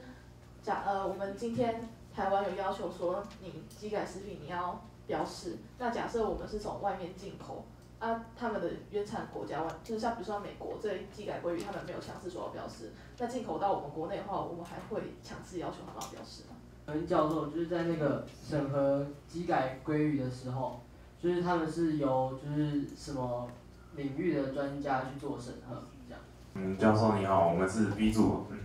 [0.64, 7.64] 假呃，我们今天台湾有要求说你机改食品你要标示，那假设我们是从外面进口。
[8.00, 12.90] 啊，他们的原产国家，就是像比如说美国这机改鲑鱼，他们没有强制说要标示。
[13.16, 16.56] 那进口到我们国内的话，我们还会强制要求他们要标示吗？
[16.86, 20.80] 嗯教授就是在那个审核机改鲑鱼的时候，
[21.18, 23.48] 就是他们是由就是什么
[23.96, 26.22] 领域的专家去做审核，这样。
[26.52, 28.44] 嗯，教授你好，我们是 B 组。
[28.50, 28.58] 嗯，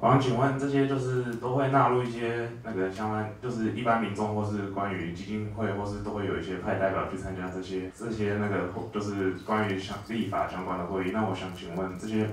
[0.00, 11.10] 我想请问这些就是都会纳入一些那个相关，就是一般民众或是关于基金会或是都会有一些派代表去参加这些这些那个就是关于相立法相关的会议。
[11.10, 12.30] 那我想请问这些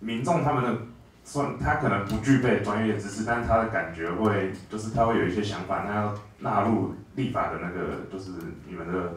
[0.00, 0.76] 民众他们的
[1.22, 8.32] 算他可能不具备专业知识，但是他的感觉会就是他会有一些想法，那要纳入立法的那个就是
[8.66, 9.12] 你们的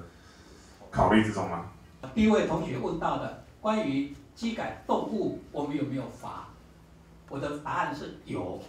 [0.91, 1.65] 考虑之中吗？
[2.13, 6.45] 第一位同学问到的关于机改动物，我们有没有罚？
[7.29, 8.59] 我的答案是有。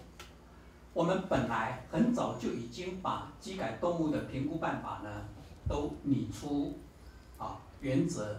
[0.92, 5.08] 我们本来很早就已经把机改动物的评估办法呢，
[5.68, 6.78] 都拟出
[7.38, 8.36] 啊原则，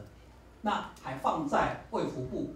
[0.62, 2.54] 那还放在卫福部。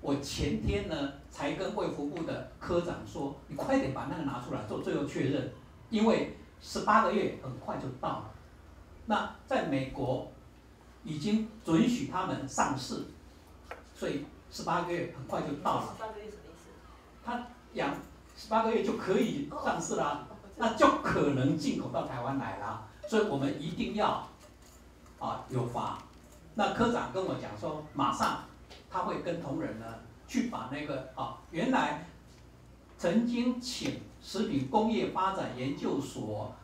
[0.00, 5.50] 我前天呢才跟卫福部的科长说，你快点把那个拿出来做最后确认，
[5.90, 8.30] 因为十八个月很快就到了。
[9.06, 10.30] 那在美国
[11.02, 13.02] 已经准许他们上市，
[13.96, 15.96] 所以十八个月很快就到了。
[17.28, 17.74] 十八个月什么意思？
[17.74, 17.94] 他养
[18.36, 22.86] 十八个月就可以上市啦，那就可能进口到台湾来啦。
[23.06, 24.26] 所以我们一定要
[25.18, 25.98] 啊有法。
[26.54, 28.44] 那科长跟我讲说，马上
[28.90, 29.86] 他会跟同仁呢
[30.26, 32.06] 去把那个啊原来
[32.96, 36.54] 曾经请食品工业发展研究所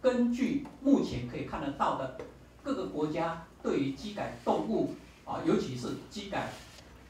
[0.00, 2.16] 根据目前可以看得到的
[2.62, 4.94] 各个国家对于机改动物
[5.24, 6.50] 啊，尤其是机改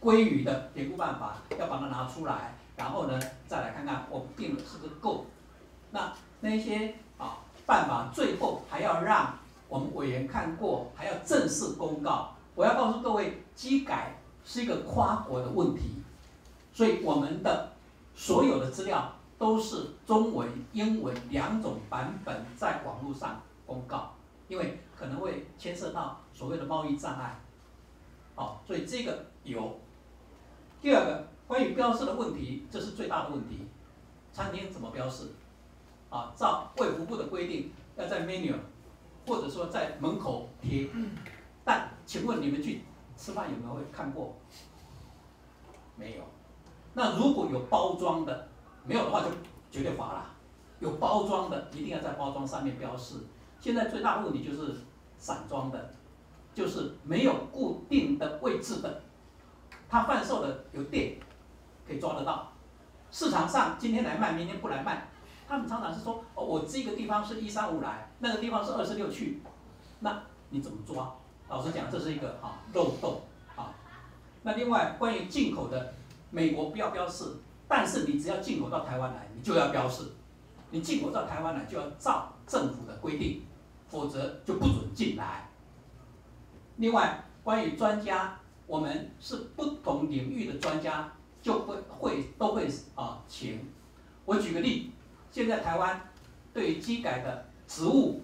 [0.01, 2.55] 鲑鱼的评估办法，要把它拿出来。
[2.79, 5.27] 然后呢，再来看看我们定的是不是够。
[5.91, 9.37] 那那些啊办法最后还要让
[9.69, 12.33] 我们委员看过，还要正式公告。
[12.55, 14.15] 我要告诉各位，机改
[14.45, 16.01] 是一个跨国的问题，
[16.73, 17.73] 所以我们的
[18.15, 24.13] 所有的资料都是中文、英文两种版本在网络上公告，
[24.47, 27.41] 因为可能会牵涉到所谓的贸易障碍。
[28.37, 29.81] 好，所以这个有。
[30.81, 31.27] 第二个。
[31.49, 33.67] 关于标示的问题，这是最大的问题。
[34.35, 35.31] 餐厅怎么标示？
[36.11, 38.55] 啊，照卫福部的规定，要在 menu，
[39.27, 40.89] 或者说在门口贴。
[41.65, 42.83] 但请问你们去
[43.17, 44.37] 吃饭有没有会看过？
[45.97, 46.23] 没有。
[46.93, 48.49] 那如果有包装的，
[48.85, 49.29] 没有的话就
[49.71, 50.31] 绝对罚了。
[50.81, 53.17] 有包装的一定要在包装上面标示。
[53.59, 54.77] 现在最大的问题就是
[55.17, 55.95] 散装的，
[56.55, 59.03] 就是没有固定的位置的，
[59.89, 61.19] 它贩售的有店
[61.89, 62.53] 可以抓得到，
[63.11, 65.09] 市场上今天来卖，明天不来卖。
[65.49, 69.43] 他们常常是说，哦，我这个地方是一三五来，那个地方是二四六去，
[70.01, 71.15] 那你怎么抓？
[71.49, 73.23] 老实讲，这是一个啊漏洞
[73.57, 73.75] 啊。
[74.43, 75.95] 那另外关于进口的，
[76.31, 80.13] 美国不要标示，但是你只要进口到台湾来，你就要标示。
[80.71, 83.43] 你进口到台湾来就要照政府的规定，
[83.89, 85.49] 否则就不准进来。
[86.77, 91.11] 另外关于专家，我们是不同领域的专家，
[91.43, 93.65] 就会会都会啊请。
[94.25, 94.93] 我举个例。
[95.31, 96.01] 现在台湾
[96.55, 98.23] 对于机改的植物，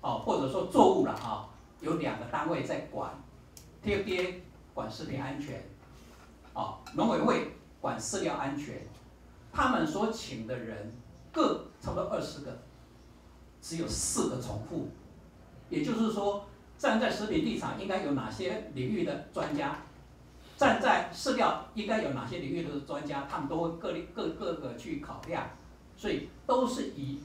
[0.00, 1.46] 哦，或者说作物了啊，
[1.80, 3.12] 有两个单位在管
[3.84, 4.36] ，TFA
[4.72, 5.62] 管食品安全，
[6.54, 8.80] 哦，农委会管饲料安全，
[9.52, 10.90] 他们所请的人
[11.30, 12.58] 各差不多二十个，
[13.60, 14.88] 只有四个重复，
[15.68, 16.46] 也就是说，
[16.78, 19.76] 站在食品立场应该有哪些领域的专家，
[20.60, 25.48] 站在饲料应该有哪些领域的专家，他们都会各各各个去考量。
[25.96, 27.18] 所以都是以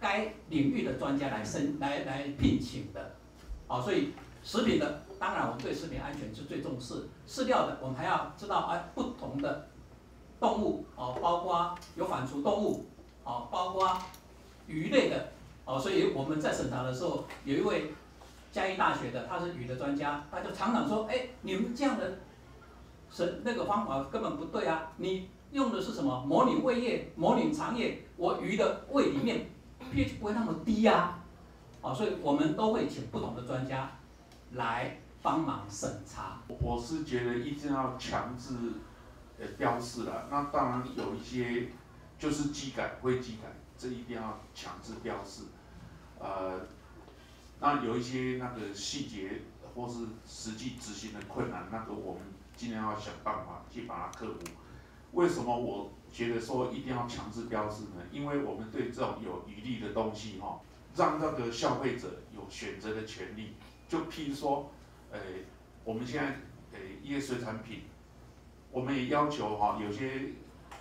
[0.00, 3.14] 该领域的专家来申来来聘请的，
[3.66, 9.68] 啊，所以食品的当然我们对食品安全是最重视，饲料的我们还要知道啊不同的
[10.40, 12.86] 动物哦，包括有反刍动物
[13.22, 13.98] 哦，包括
[14.66, 15.28] 鱼类的
[15.66, 17.92] 哦，所以我们在审查的时候有一位
[18.50, 22.18] 嘉义大学的他是鱼的专家，他就常常说，哎，你们这样的
[23.10, 25.28] 审那个方法根本不对啊，你。
[25.52, 26.24] 用的是什么？
[26.26, 28.04] 模拟胃液，模拟肠液。
[28.16, 29.48] 我鱼的胃里面
[29.80, 31.18] pH 不会那么低呀，
[31.80, 33.92] 啊，所以我们都会请不同的专家
[34.52, 36.40] 来帮忙审查。
[36.48, 38.54] 我是觉得一定要强制
[39.38, 41.68] 呃标示了，那当然有一些
[42.18, 45.44] 就是机改会机改，这一定要强制标示。
[46.18, 46.60] 呃，
[47.60, 49.42] 那有一些那个细节
[49.74, 52.22] 或是实际执行的困难，那个我们
[52.56, 54.40] 尽量要想办法去把它克服。
[55.12, 58.02] 为什么我觉得说一定要强制标志呢？
[58.10, 60.60] 因为我们对这种有余力的东西哈，
[60.94, 63.54] 让那个消费者有选择的权利。
[63.88, 64.70] 就譬如说，
[65.12, 65.18] 呃，
[65.84, 66.40] 我们现在
[66.72, 67.84] 呃一些水产品，
[68.70, 70.32] 我们也要求哈，有些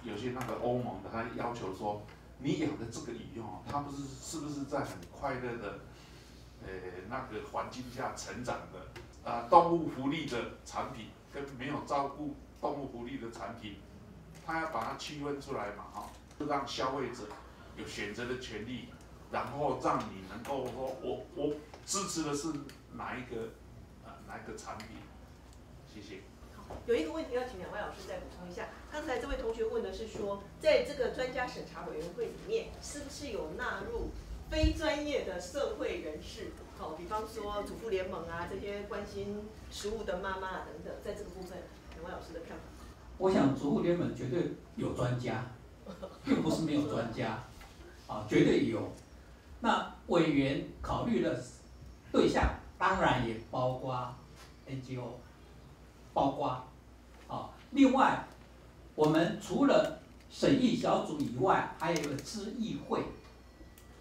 [0.03, 2.01] 有些那个欧盟的，他要求说，
[2.39, 5.79] 你养的这个鱼哈，它不是是不是在很快乐的
[6.63, 6.69] 呃
[7.07, 9.47] 那个环境下成长的啊？
[9.49, 13.75] 动物福利的产品跟没有照顾动物福利的产品。
[14.45, 16.09] 他要把它区分出来嘛，哈，
[16.47, 17.27] 让消费者
[17.75, 18.89] 有选择的权利，
[19.31, 22.53] 然后让你能够说，我我支持的是
[22.93, 23.49] 哪一个
[24.05, 24.87] 啊哪一个产品？
[25.91, 26.21] 谢谢。
[26.55, 28.69] 好有一个问题要请两位老师再补充一下。
[28.91, 34.11] 刚才这位同学问的是说，在这个专家审查委员会里面，是不是有纳入
[34.51, 36.51] 非专业的社会人士？
[36.77, 41.57] 好，比方说主妇联盟啊，这些关心食物的妈妈啊等等，在这个部分，
[41.93, 42.63] 两位老师的看法？
[43.17, 45.45] 我想，主妇联盟绝对有专家，
[46.23, 47.43] 并 不是没有专家，
[48.07, 48.91] 啊，绝对有。
[49.61, 51.41] 那委员考虑的
[52.11, 52.43] 对象，
[52.77, 54.13] 当然也包括
[54.69, 55.13] NGO，
[56.13, 56.61] 包括，
[57.29, 58.27] 啊，另外，
[58.95, 63.05] 我们除了审议小组以外，还有一个知议会，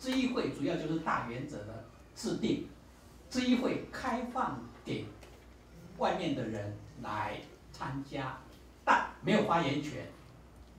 [0.00, 1.83] 知议会主要就是大原则的
[2.14, 2.68] 制定，
[3.28, 5.06] 知议会开放给
[5.98, 7.40] 外面的人来
[7.72, 8.38] 参加。
[8.84, 10.06] 但没有发言权，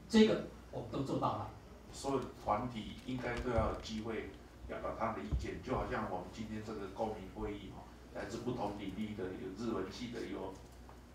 [0.07, 1.49] 这个我们都做到了。
[1.91, 4.29] 所有团体应该都要有机会
[4.67, 10.53] 表达他的意见，就好像我们今天这个公民会议哈，来自不同领域的，有日文系的，有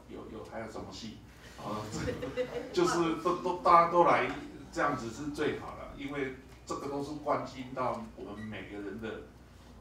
[0.09, 1.19] 有有还有什么系，
[1.59, 1.79] 啊，
[2.73, 4.29] 就是都都大家都来
[4.73, 6.35] 这样子是最好的，因为
[6.67, 9.23] 这个都是关心到我们每个人的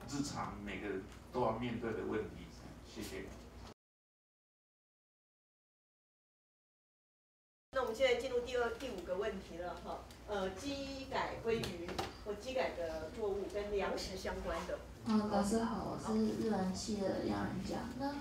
[0.10, 2.48] 日常，每个人都要面对的问题。
[2.88, 3.26] 谢谢。
[7.72, 11.88] 那我们现在进入第二、第五个问题了哈，呃，机改鲑鱼
[12.26, 14.80] 或机改的作物跟粮食相关的。
[15.05, 17.78] 嗯，老师好，我是日文系的杨人家。
[17.99, 18.12] 那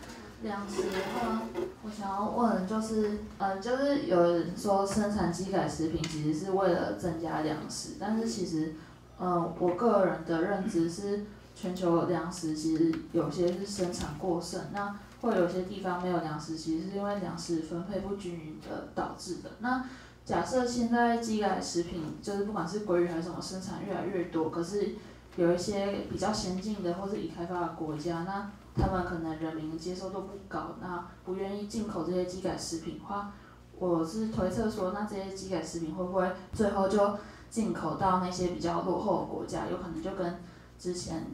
[0.43, 1.43] 粮食的话，
[1.83, 8.75] 我想要问就是，呃，就是有人说生产机改食品其实是为了增加粮食，但是其实，
[9.19, 11.25] 呃，我个人的认知是，
[11.59, 14.97] 全球粮食其实有些是生产过剩，那。
[15.21, 19.51] 会有些地方没有粮食，其实是因为粮食分配不均匀的导致的。
[19.59, 19.85] 那
[20.25, 24.95] 假设现在机改食品，就是不管是鲑鱼还是什么，生产越来越多，可是
[25.35, 28.49] 有一些比较先进的或是已开发的国家，那
[28.81, 33.33] 他们可能人民的接受度不高，那不愿意进口这些机改食品的话，
[33.77, 37.19] 我是推测说，那这些机改食品会不会最后就
[37.51, 39.67] 进口到那些比较落后的国家？
[39.69, 40.39] 有可能就跟
[40.79, 41.27] 之前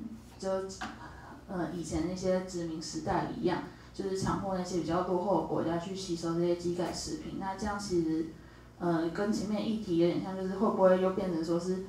[0.44, 0.76] 就
[1.48, 7.38] 呃以前那些殖民时代一样，就是强迫那些比较落后的国家去吸收这些机改食品。
[7.40, 8.26] 那这样其实
[8.78, 11.84] 呃跟前面议题有点像，就是会不会又变成说是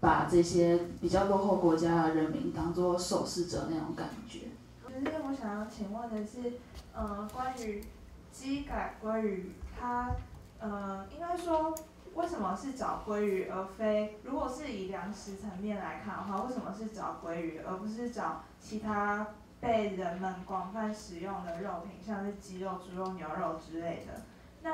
[0.00, 4.40] 把这些比较落后国家的人民当做受试者那种感觉？
[4.86, 6.52] 就是我想要请问的是，
[6.92, 7.84] 呃，关于
[8.30, 10.14] 机改关于，它，
[10.60, 11.74] 呃，应该说，
[12.14, 14.18] 为什么是找鲑鱼而非？
[14.22, 19.26] 如果是以粮食层面来看的话，为什么是找鲑鱼，而不是找其他
[19.60, 24.22] 被人们广泛使用的肉品，像是鸡肉、猪肉、牛肉之类的？
[24.62, 24.72] 那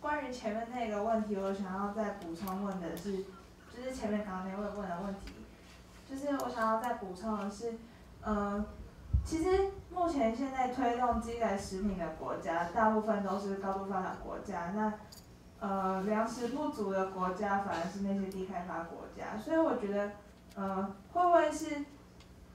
[0.00, 3.24] 关于前面那个问题，我想要再补充问的是，
[3.74, 5.32] 就是前面刚刚那位问的问题，
[6.08, 7.74] 就是我想要再补充的是，
[8.22, 8.64] 呃。
[9.26, 14.70] 其实目前现在推动机改食品的国家，大部分都是高度发展国家。
[14.72, 14.92] 那
[15.64, 19.38] 呃粮食不足的国家，反而是那些低开发国家。
[19.42, 20.10] 所以我觉得，
[20.56, 21.84] 呃会不会是，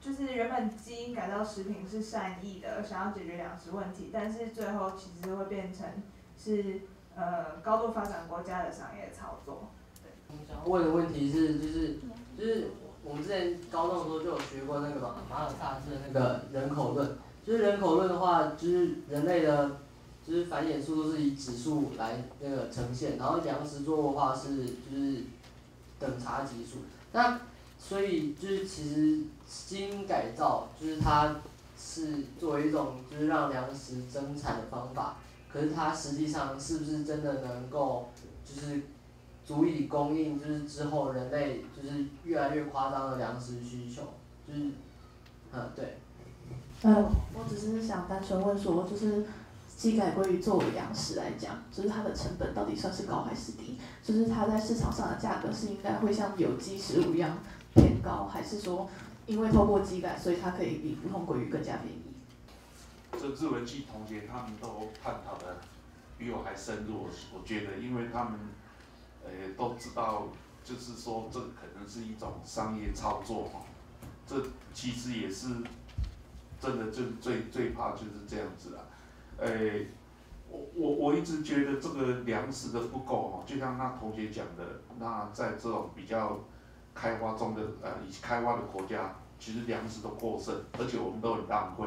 [0.00, 5.86] 就是原本基因改造食品是善意的，想要解决粮食问题，但是最后其实会变成
[6.38, 6.82] 是
[7.16, 9.70] 呃高度发展国家的商业操作。
[10.28, 11.98] 我想问的问题是，就是
[12.38, 12.70] 就是。
[13.02, 19.70] 我们之前高中的时候就有学过那个嘛，马尔萨斯的那个人口论，就是人口论的话，就是人类的，
[20.30, 25.24] 就是繁衍速度是以指数来那个呈现，然后粮食作物的话是就是
[25.98, 26.78] 等差级数，
[27.12, 27.40] 那
[27.78, 31.36] 所以就是其实基因改造就是它
[31.76, 35.16] 是作为一种就是让粮食增产的方法，
[35.52, 38.08] 可是它实际上是不是真的能够
[38.44, 38.82] 就是。
[39.42, 44.02] 足以供应，就是之后人类就是越来越夸张的粮食需求，
[44.46, 44.70] 就是，
[45.52, 45.96] 嗯，对。
[46.82, 46.94] 嗯，
[47.34, 49.24] 我只是想单纯问说，就是
[49.80, 53.78] 机改鲑鱼作为粮食来讲，就是它的成本到底算是高还是低？
[54.02, 57.38] 就是它在市场上的价格是应该会像有机食物一样
[57.74, 58.86] 偏高，还是说
[59.24, 62.02] 因为透过机改，所以它可以比普通鲑鱼更加便宜？
[63.12, 65.56] 这志文系同学他们都探讨的
[66.18, 68.38] 比我还深入，我觉得，因为他们。
[69.22, 70.28] 呃，都知道，
[70.64, 73.60] 就是说，这可能是一种商业操作哈。
[74.26, 75.48] 这其实也是
[76.58, 78.88] 真的，就最最怕就是这样子了。
[79.40, 79.48] 呃，
[80.48, 84.62] 我我我一直觉得这个粮食的不够哈，就像那同学讲的，
[84.98, 86.38] 那在这种比较
[86.94, 91.84] 开发中的呃已开发的国家，其实粮食都过剩，而且我们都很浪费。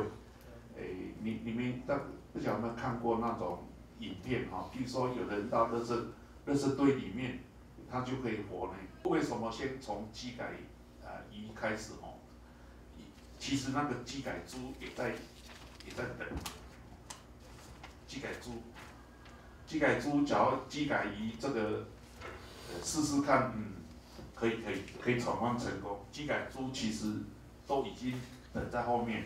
[0.76, 2.02] 诶，你你们但
[2.34, 3.60] 不晓得有没有看过那种
[4.00, 4.68] 影片哈？
[4.74, 6.08] 比如说有人到那是。
[6.46, 7.40] 垃圾堆里面，
[7.90, 8.74] 他就可以活呢。
[9.06, 10.44] 为什么先从机改
[11.02, 12.20] 啊鱼开始哦？
[13.40, 15.12] 其实那个机改猪也在
[15.86, 16.28] 也在等。
[18.14, 18.52] 鸡改猪，
[19.66, 21.84] 鸡改猪，假如鸡改鱼这个
[22.84, 23.74] 试试看，嗯，
[24.36, 25.98] 可以可以可以转换成功。
[26.12, 27.12] 鸡改猪其实
[27.66, 28.14] 都已经
[28.54, 29.26] 等在后面，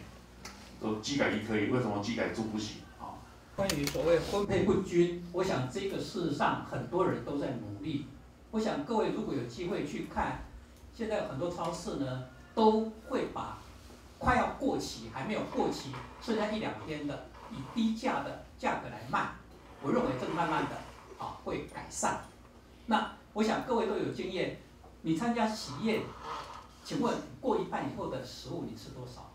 [0.79, 3.19] 都鸡改鱼可以，为什么鸡改猪不行啊？
[3.57, 8.05] 关于所谓分配不均，我想这个事实上很多人都在努力。
[8.51, 10.45] 我想各位如果有机会去看，
[10.95, 12.23] 现在很多超市呢
[12.55, 13.57] 都会把
[14.17, 15.89] 快要过期、还没有过期、
[16.21, 19.29] 剩下一两天的，以低价的价格来卖。
[19.81, 20.75] 我认为这个慢慢的
[21.17, 22.21] 啊会改善。
[22.85, 24.59] 那我想各位都有经验，
[25.01, 26.01] 你参加喜宴，
[26.83, 29.29] 请问过一半以后的食物你吃多少？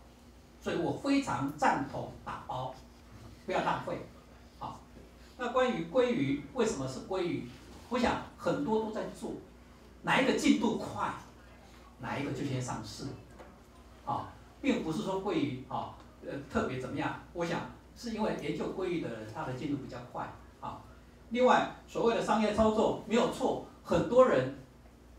[0.59, 2.73] 所以我非常赞同打包，
[3.45, 3.99] 不要浪费。
[4.57, 4.79] 好
[5.37, 7.47] 那关于鲑鱼，为什么是鲑鱼？
[7.89, 9.33] 我想很多都在做，
[10.01, 11.13] 哪一个进度快，
[11.99, 13.05] 哪一个就先上市，
[14.05, 14.29] 啊，
[14.61, 15.95] 并不是说鲑鱼啊，
[16.25, 17.19] 呃，特别怎么样？
[17.33, 17.59] 我想
[17.95, 20.31] 是因为研究规律的人，他的进度比较快，
[20.61, 20.81] 啊。
[21.29, 24.55] 另外，所谓的商业操作没有错，很多人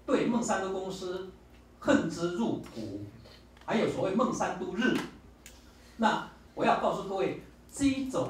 [0.07, 1.31] 对孟山都公司
[1.79, 3.05] 恨之入骨，
[3.65, 4.97] 还有所谓孟山都日。
[5.97, 8.29] 那我要告诉各位，这一种。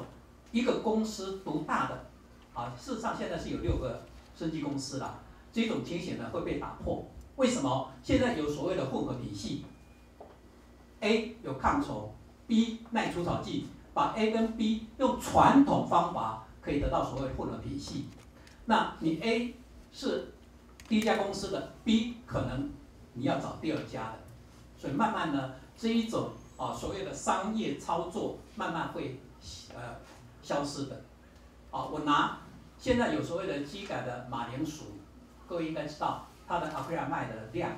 [0.51, 2.05] 一个公司独大的，
[2.53, 4.05] 啊，事实上现在是有六个
[4.37, 5.19] 生技公司了，
[5.51, 7.05] 这种情形呢会被打破。
[7.35, 7.91] 为什么？
[8.01, 9.65] 现在有所谓的混合体系
[11.01, 12.09] ，A 有抗虫
[12.47, 18.09] ，B 耐除草剂，把 A 跟 B 用传统方法可以得到所谓混合体系。
[18.65, 19.55] 那你 A
[19.91, 20.31] 是
[20.87, 22.69] 第一家公司的，B 可能
[23.13, 24.19] 你要找第二家的，
[24.77, 29.19] 所以慢慢呢这一种啊所谓的商业操作慢慢会
[29.73, 29.81] 呃。
[30.45, 31.01] 消失的，
[31.71, 32.37] 啊，我拿
[32.77, 34.83] 现在有所谓的机改的马铃薯，
[35.47, 37.71] 各位应该知道它的阿奎亚麦的量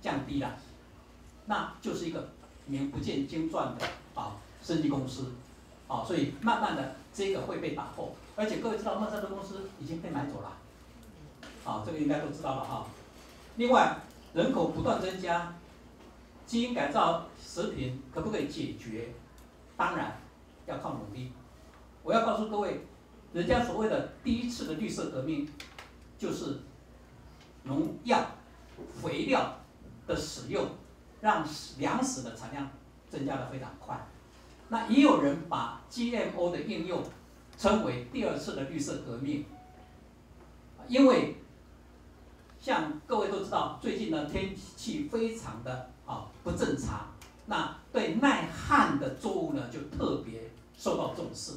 [0.00, 0.56] 降低了，
[1.46, 2.28] 那就是一个
[2.66, 3.84] 名不见经传的
[4.14, 5.32] 啊升级公司，
[5.94, 8.12] 啊，所以慢慢的这个会被打破。
[8.34, 10.56] 而且各位知道，孟山都公司已经被买走了，
[11.64, 12.86] 啊，这个应该都知道了哈。
[13.56, 13.96] 另外，
[14.32, 15.54] 人口不断增加，
[16.46, 19.10] 基因改造食品可不可以解决？
[19.76, 20.18] 当然
[20.66, 21.32] 要靠努力。
[22.02, 22.84] 我要告诉各位，
[23.32, 25.48] 人家所谓的第一次的绿色革命，
[26.18, 26.58] 就是
[27.62, 28.26] 农药、
[29.00, 29.58] 肥料
[30.08, 30.66] 的使用，
[31.20, 31.46] 让
[31.78, 32.68] 粮食的产量
[33.08, 34.04] 增加的非常快。
[34.74, 37.00] 那也有人把 GMO 的应用
[37.56, 39.44] 称为第二次的绿色革命，
[40.88, 41.36] 因为
[42.58, 47.06] 像各位都知道，最近呢天气非常的啊不正常，
[47.46, 51.52] 那对耐旱的作物呢就特别受到重视。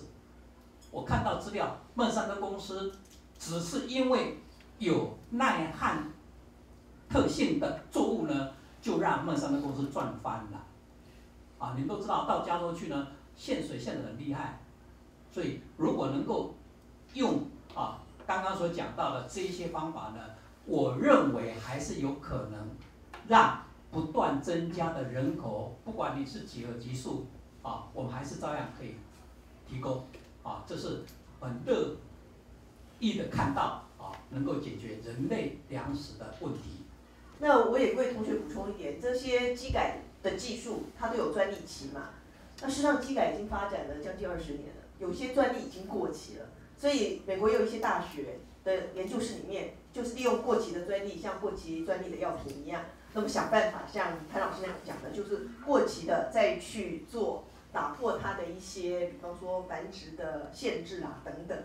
[0.92, 2.94] 我看到资料，孟山的公司
[3.40, 4.38] 只是因为
[4.78, 6.08] 有耐旱
[7.10, 10.67] 特性的作物呢，就让孟山的公司赚翻了。
[11.60, 14.60] 啊，你们都知道，到加州去呢，限水限得很厉害，
[15.32, 16.54] 所以如果能够
[17.14, 17.42] 用
[17.74, 20.22] 啊刚刚所讲到的这一些方法呢，
[20.66, 22.70] 我认为还是有可能
[23.28, 27.26] 让不断增加的人口，不管你是几何级数
[27.64, 28.96] 啊，我们还是照样可以
[29.68, 30.06] 提供
[30.44, 31.04] 啊，这是
[31.40, 31.96] 很乐
[33.00, 36.84] 意的看到啊，能够解决人类粮食的问题。
[37.40, 40.02] 那我也为同学补充一点，这些机改。
[40.24, 42.10] 的技术，它都有专利期嘛？
[42.62, 46.46] 那事实上，机改已经发展了将近二十年了，有些专利已经过期了。
[46.78, 61.58] 所以，美国有一些大学的研究室里面，就是利用过期的专利，像过期专利的药品一样，那么想办法，像潘老师那样讲的，就是过期的再去做打破它的一些，比方说繁殖的限制啊等等。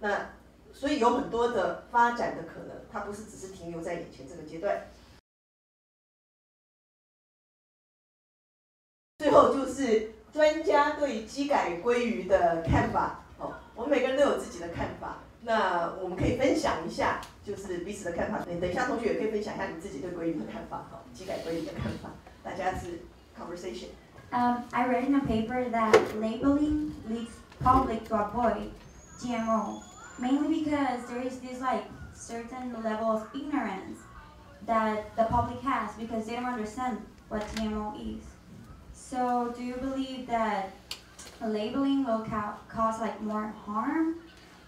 [0.00, 0.30] 那
[0.72, 4.86] 所以有很多的发展的可能，它不是只是停留在眼前这个阶段。
[9.19, 13.21] 最后就是专家对机改鲑鱼的看法。
[13.39, 15.17] 哦，我们每个人都有自己的看法。
[15.41, 18.39] 那我们可以分享一下，就是彼此的看法。
[18.45, 20.85] 等等一下，同学也可以分享一下你自己对鲑鱼的看法。
[20.91, 22.09] 好，机改鲑鱼的看法，
[22.43, 23.01] 大家是
[23.35, 27.31] conversation。Um, I read in a paper that labeling leads
[27.63, 28.69] public to avoid
[29.19, 29.81] GMO,
[30.19, 33.99] mainly because there is this like certain level of ignorance
[34.65, 36.97] that the public has because they don't understand
[37.29, 38.23] what GMO is.
[39.10, 40.70] So do you believe that
[41.42, 44.20] labeling will ca cause like more harm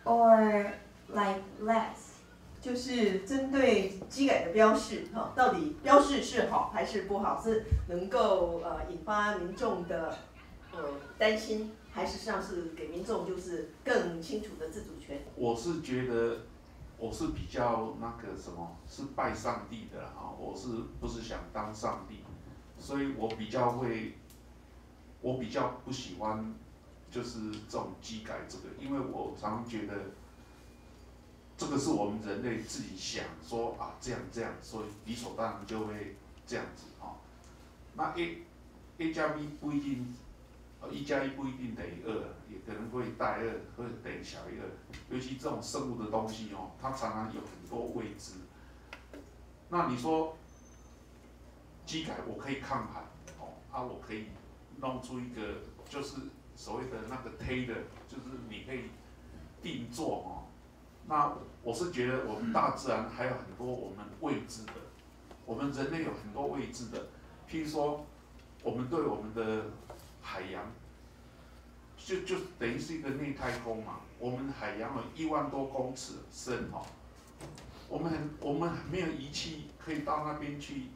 [0.04, 0.72] or
[1.08, 2.16] like less?
[2.60, 10.18] 就是针对机改的标示，哈，到底标示是好还是不好，是能够呃引发民众的
[10.72, 10.80] 呃
[11.16, 15.20] 担心，还是实际上是给民众就是更清楚的自主权？
[15.36, 16.38] 我是觉得
[16.98, 20.66] 我是比较那个什么，是拜上帝的啊，我是
[21.00, 22.24] 不是想当上帝，
[22.76, 24.14] 所以我比较会。
[25.22, 26.52] 我比较不喜欢，
[27.10, 29.94] 就是这种机改这个，因为我常觉得，
[31.56, 37.14] 这个是我们人类自己想说啊这样这样，所以理所当然就会这样子啊。
[37.94, 38.42] 那 A
[38.98, 40.12] A 加 B 不一定，
[40.80, 42.12] 呃一加一不一定等于二，
[42.50, 44.66] 也可能会大于二，或者等于小于二。
[45.08, 48.32] 尤其这种生物的东西哦，它常常有很多未知。
[49.68, 50.36] 那你说
[51.86, 53.02] 机改我可以抗衡，
[53.38, 54.26] 哦啊我可以。
[54.82, 56.16] 弄出一个就是
[56.56, 57.72] 所谓的那个推的，
[58.08, 58.90] 就是你可以
[59.62, 60.28] 定做哦。
[61.06, 64.72] 那我是觉得我们大自然还有很多我们未知的，
[65.46, 67.06] 我们人类有很多未知的，
[67.48, 68.04] 譬如说
[68.64, 69.66] 我们对我们的
[70.20, 70.64] 海洋，
[71.96, 74.00] 就就等于是一个内太空嘛。
[74.18, 76.84] 我们海洋有一万多公尺深哦，
[77.88, 80.88] 我们很我们没有仪器可以到那边去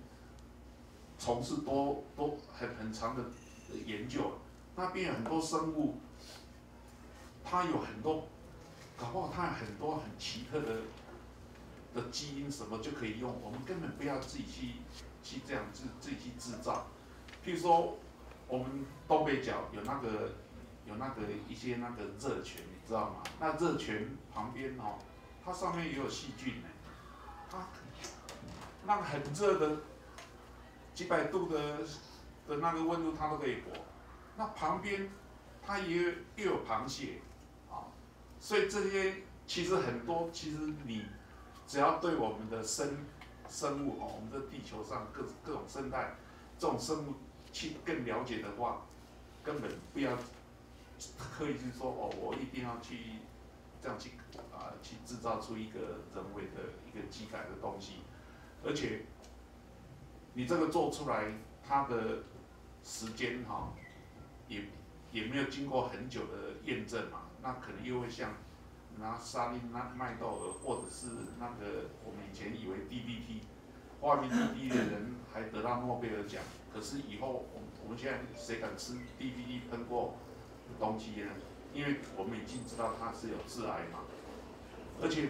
[1.19, 3.25] 从事多多很很长的。
[3.85, 4.33] 研究
[4.75, 5.97] 那边有很多生物，
[7.45, 8.29] 它有很多，
[8.97, 10.81] 搞不好它有很多很奇特的
[11.95, 13.35] 的基因，什么就可以用。
[13.43, 14.73] 我们根本不要自己去
[15.23, 16.87] 去这样自自己去制造。
[17.45, 17.99] 譬如说，
[18.49, 20.33] 我们东北角有那个
[20.87, 23.23] 有那个一些那个热泉，你知道吗？
[23.41, 24.99] 那热泉旁边哦，
[25.45, 26.69] 它上面也有细菌呢。
[27.51, 27.67] 它
[28.87, 29.77] 那个很热的
[30.95, 31.81] 几百度的。
[32.49, 33.73] 的那个温度它都可以活，
[34.37, 35.11] 那旁边
[35.61, 37.21] 它也又有螃蟹，
[37.69, 37.91] 啊，
[38.39, 39.15] 所以这些
[39.47, 41.07] 其实很多，其实你
[41.67, 43.05] 只要对我们的生
[43.49, 46.15] 生物哦，我们的地球上各各种生态
[46.57, 47.15] 这种生物
[47.53, 48.83] 去更了解的话，
[49.43, 50.17] 根本不要
[51.19, 52.99] 刻意去说哦，我一定要去
[53.83, 54.11] 这样去
[54.55, 55.81] 啊去制造出一个
[56.15, 58.03] 人为的一个机改的东西，
[58.65, 59.05] 而且
[60.35, 61.25] 你这个做出来
[61.67, 62.23] 它的。
[62.87, 63.73] 时间哈，
[64.47, 64.63] 也
[65.11, 68.35] 也没有经过很久的验证嘛，那可能又会像
[69.01, 71.09] 拿沙林那麦豆尔，或者是
[71.41, 73.43] 那个我们以前以为 DBT，
[74.01, 76.41] 发明 DBT 的人还得到诺贝尔奖，
[76.73, 80.15] 可是以后我们我们现在谁敢吃 DBT 喷过
[80.79, 81.33] 东西呢？
[81.75, 84.05] 因为我们已经知道它是有致癌嘛，
[85.03, 85.29] 而且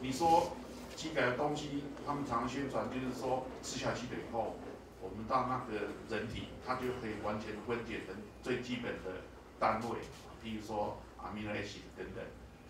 [0.00, 0.52] 你说
[0.94, 4.54] 机改的东西，他们常常宣传就是说吃下去了以后，
[5.02, 9.22] 我们到那个人体，它就可以完全分解成最基本的
[9.58, 9.98] 单位，
[10.42, 12.24] 比如说 amino acid 等等。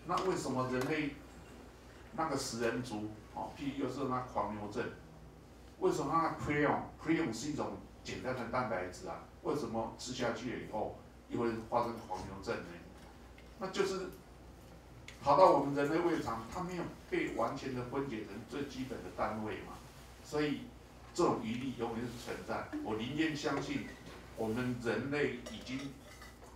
[0.07, 1.11] 那为什么人类
[2.15, 4.83] 那个食人族，哦，譬如又是那狂牛症，
[5.79, 9.23] 为什么那 prion，prion 是一种简单的蛋白质啊？
[9.43, 10.97] 为什么吃下去了以后
[11.29, 12.69] 又会发生狂牛症呢？
[13.59, 14.07] 那就是
[15.21, 19.73] 跑到我们人类胃肠，它没有被完全的分解成最基本的单位嘛，
[20.23, 20.63] 所以
[21.13, 22.67] 这种疑虑永远是存在。
[22.83, 23.87] 我宁愿相信
[24.35, 25.79] 我们人类已经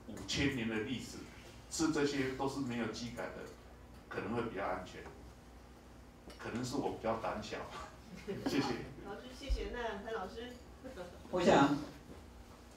[0.08, 1.18] 五千年的历史，
[1.70, 3.34] 吃这些都是没有机改的，
[4.10, 5.02] 可能会比较安全。
[6.38, 7.58] 可能是我比较胆小，
[8.50, 8.68] 谢谢。
[9.06, 9.70] 老师，谢谢。
[9.74, 10.52] 那潘老师，
[11.32, 11.78] 我想，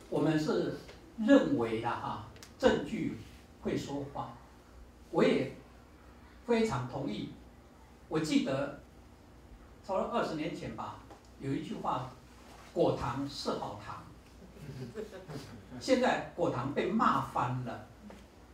[0.08, 0.74] 我们是
[1.18, 2.26] 认为的哈，
[2.58, 3.16] 证据
[3.62, 4.34] 会说话，
[5.10, 5.56] 我也
[6.46, 7.30] 非常同意。
[8.08, 8.80] 我记得，
[9.84, 10.98] 超了二十年前吧，
[11.40, 12.10] 有一句话，
[12.72, 14.02] 果糖是好糖。
[15.80, 17.86] 现在果糖被骂翻了，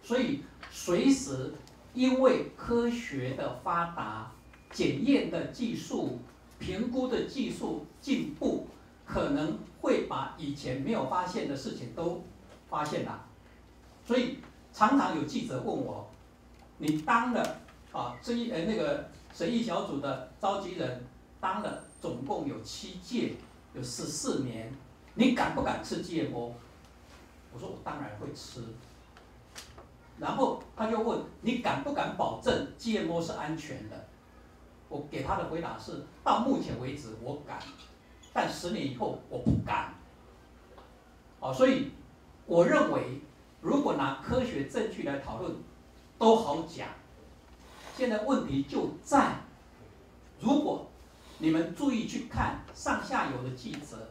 [0.03, 1.53] 所以随时
[1.95, 4.31] 因为科学的发达。
[4.73, 6.19] 检验的技术、
[6.59, 8.67] 评估的技术进步，
[9.07, 12.23] 可能会把以前没有发现的事情都
[12.69, 13.25] 发现了。
[14.05, 14.39] 所以
[14.75, 16.11] 常常有记者问我
[16.77, 17.61] ：“你当了
[17.93, 21.05] 啊，这一呃那个审议小组的召集人，
[21.41, 23.35] 当了总共有七届，
[23.75, 24.73] 有十四年，
[25.15, 26.55] 你敢不敢吃芥末？”
[27.53, 28.63] 我说：“我当然会吃。”
[30.19, 34.07] 然后他就问：“你敢不敢保证芥末是安全的？”
[34.89, 37.59] 我给他的回答是：到目前为止我敢，
[38.33, 39.93] 但十年以后我不敢。
[41.41, 41.91] 哦，所以
[42.47, 43.21] 我认为，
[43.61, 45.55] 如果拿科学证据来讨论，
[46.19, 46.89] 都好讲。
[47.97, 49.35] 现在问题就在，
[50.41, 50.87] 如果
[51.39, 54.09] 你们注意去看上下游的记者，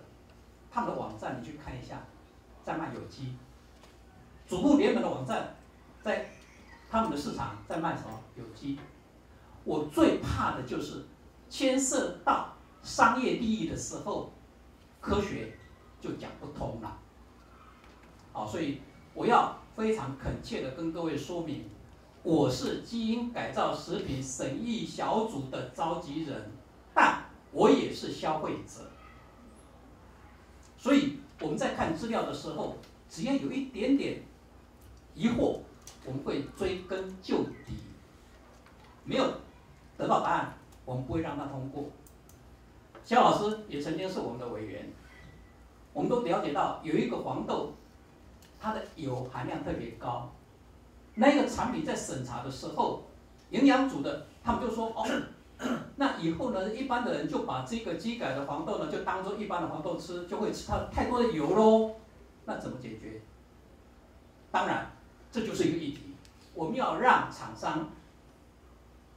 [0.72, 2.02] 他们的网站，你去看一下，
[2.64, 3.34] 在卖有机。
[4.48, 5.56] 主部联盟的网站，
[6.04, 6.30] 在
[6.90, 8.78] 他们的市场在卖什么有机？
[9.64, 11.04] 我最怕的就是
[11.50, 12.54] 牵涉到
[12.84, 14.32] 商业利益的时候，
[15.02, 15.58] 科学
[16.00, 17.00] 就讲不通了。
[18.32, 18.82] 好，所以
[19.16, 21.68] 我要非常恳切的跟各位说明，
[22.22, 26.52] 我是基因改造食品审议小组的召集人，
[26.96, 28.90] 但我也是消费者。
[30.80, 32.78] 所以我们在看资料的时候，
[33.08, 34.24] 只要有一点点
[35.14, 35.60] 疑惑，
[36.06, 37.76] 我们会追根究底，
[39.04, 39.32] 没有。
[39.98, 41.86] 得到答案，我们不会让他通过。
[43.06, 44.92] 肖老师也曾经是我们的委员，
[45.94, 47.74] 我们都了解到有一个黄豆，
[48.60, 50.30] 它的油含量特别高，
[51.14, 53.04] 那个产品在审查的时候，
[53.52, 55.08] 营养组的他们就说哦，
[55.98, 61.96] 那以后呢，一般的人就把这个机改的黄豆呢，就当做一般的黄豆吃，就会吃它太多的油喽。
[62.46, 63.22] 那怎么解决？
[64.52, 64.92] 当然，
[65.32, 66.16] 这就是一个议题，
[66.54, 67.90] 我们要让厂商。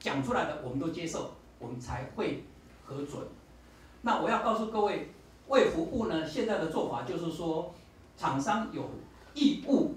[0.00, 2.44] 讲出来的我们都接受，我们才会
[2.84, 3.20] 核准。
[4.02, 5.10] 那我要告诉各位，
[5.48, 7.74] 卫福部呢现在的做法就是说，
[8.16, 8.88] 厂商有
[9.34, 9.96] 义务，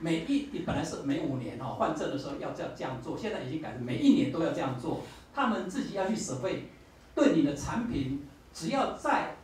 [0.00, 5.02] 每一你本来是每五年哦换证的时候要这样这样做，现在已经改成每一年都要这样做。
[5.34, 6.68] 他们自己要去审备，
[7.14, 9.36] 对你的产品，只要在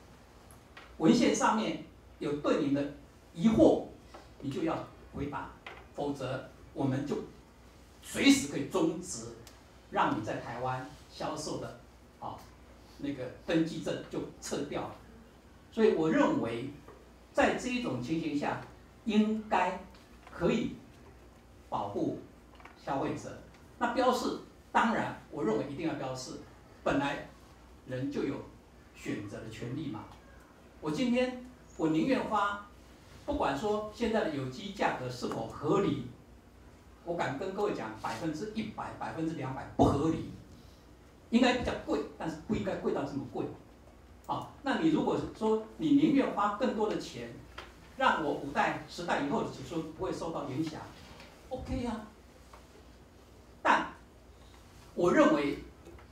[0.98, 1.84] 文献上面
[2.18, 2.92] 有对你的
[3.34, 3.84] 疑惑，
[4.40, 5.50] 你就要回答，
[5.94, 7.16] 否则我们就
[8.02, 9.26] 随时可以终止。
[9.90, 11.80] 让你在台湾销售的，
[12.20, 12.36] 啊，
[12.98, 14.94] 那个登记证就撤掉了，
[15.72, 16.68] 所以我认为，
[17.32, 18.60] 在这一种情形下，
[19.06, 19.80] 应该
[20.30, 20.76] 可以
[21.70, 22.18] 保护
[22.84, 23.34] 消费者。
[23.78, 26.40] 那标示，当然，我认为一定要标示，
[26.82, 27.28] 本来
[27.86, 28.36] 人就有
[28.94, 30.04] 选择的权利嘛。
[30.80, 31.44] 我今天
[31.76, 32.66] 我宁愿花，
[33.26, 36.06] 不管说现在的有机价格是否合理。
[37.04, 40.30] 我敢跟各位讲，百分之一百、百分之两百不合理，
[41.30, 43.46] 应该比较贵，但是不应该贵到这么贵。
[44.26, 47.30] 好，那你如果说你宁愿花更多的钱，
[47.96, 50.82] 让我五代、十代以后的子孙不会受到影响
[51.48, 52.02] ，OK 呀。
[53.62, 53.86] 但
[54.98, 55.58] 我认为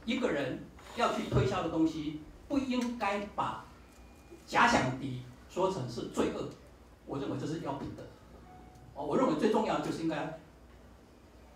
[0.05, 0.61] 一个人
[0.95, 3.65] 要去推销的东西，不应该把
[4.47, 6.49] 假想敌说成是罪恶，
[7.05, 8.05] 我认为这是要不得。
[8.95, 10.39] 哦，我认为最重要的就是应该。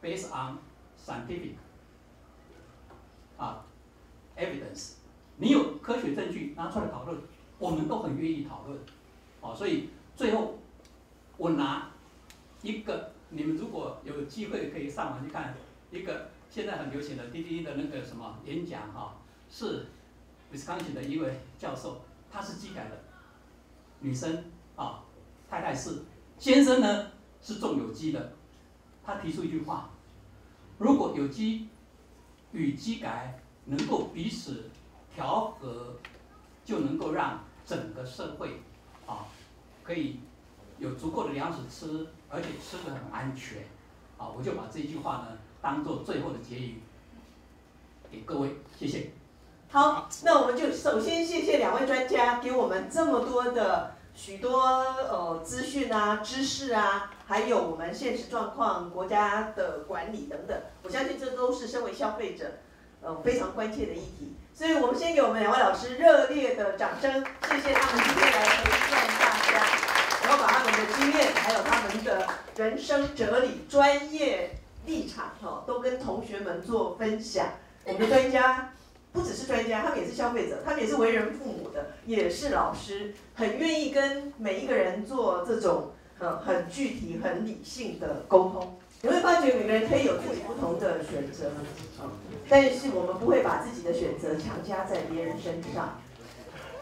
[0.03, 0.57] based on
[0.99, 1.53] scientific
[3.37, 3.67] 啊
[4.35, 4.95] evidence，
[5.37, 7.19] 你有科学证据拿出来讨论，
[7.59, 8.79] 我们都很愿意讨论。
[9.43, 10.59] 哦，所以最后
[11.37, 11.91] 我拿
[12.63, 15.55] 一个，你们如果有机会可以上网去看
[15.91, 19.15] 一个现在很流行的滴滴的那个什么演讲哈、
[19.49, 19.87] 是
[20.53, 23.05] Wisconsin 的一位教授，他是机改的
[24.01, 24.45] 女生
[24.75, 25.05] 啊，
[25.49, 26.03] 太太是，
[26.39, 28.33] 先生呢是种有机的，
[29.05, 29.91] 他提出一句话：
[30.77, 31.69] 如果有机
[32.51, 34.69] 与机改能够彼此
[35.15, 35.95] 调和，
[36.65, 38.61] 就能够让整个社会
[39.07, 39.29] 啊
[39.85, 40.19] 可以
[40.79, 43.63] 有足够的粮食吃，而且吃的很安全。
[44.19, 46.83] 啊，我就把这句话呢当做最后的结语
[48.11, 49.11] 给各位，谢谢。
[49.71, 60.61] 好，那我们就首先谢谢两位专家给我们这么多的许多呃资讯啊、知识啊，还有我们现实状况、国家的管理等等。
[60.83, 62.59] 我相信这都是身为消费者
[63.01, 64.35] 呃非常关切的议题。
[64.53, 69.65] 所以我们先给我们两位老师热烈的掌声，谢谢他们今天来陪伴大家，
[70.25, 77.47] 然后把他们的经验，还有他们的人生哲理、专业立场哈、都跟同学们做分享。
[77.85, 78.73] 我们的专家。
[79.13, 88.79] 不只是专家，他们也是消费者，他们也是为人父母的，也是老师，很愿意跟每一个人做这种呃很具体、很理性的沟通。
[89.03, 91.49] 你会发觉每个人可以有自己不同的选择，
[91.99, 92.07] 啊
[92.49, 95.99] 但是我们不会把自己的选择强加在别人身上。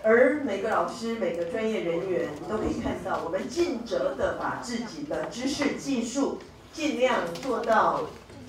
[0.03, 6.38] 而每个老师、每个专业人员，你都可以看到，我们尽责的把自己的知识、技术
[6.73, 8.03] 尽量做到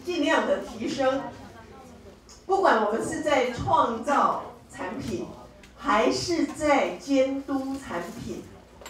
[0.05, 1.21] 尽量的提升。
[2.45, 5.27] 不管我们是在创造产品，
[5.77, 8.43] 还是在监督产品，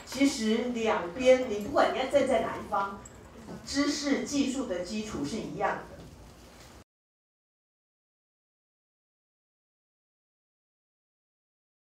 [0.06, 3.00] 其实两边你不管你要站在哪一方，
[3.66, 5.80] 知识技术的基础是一样，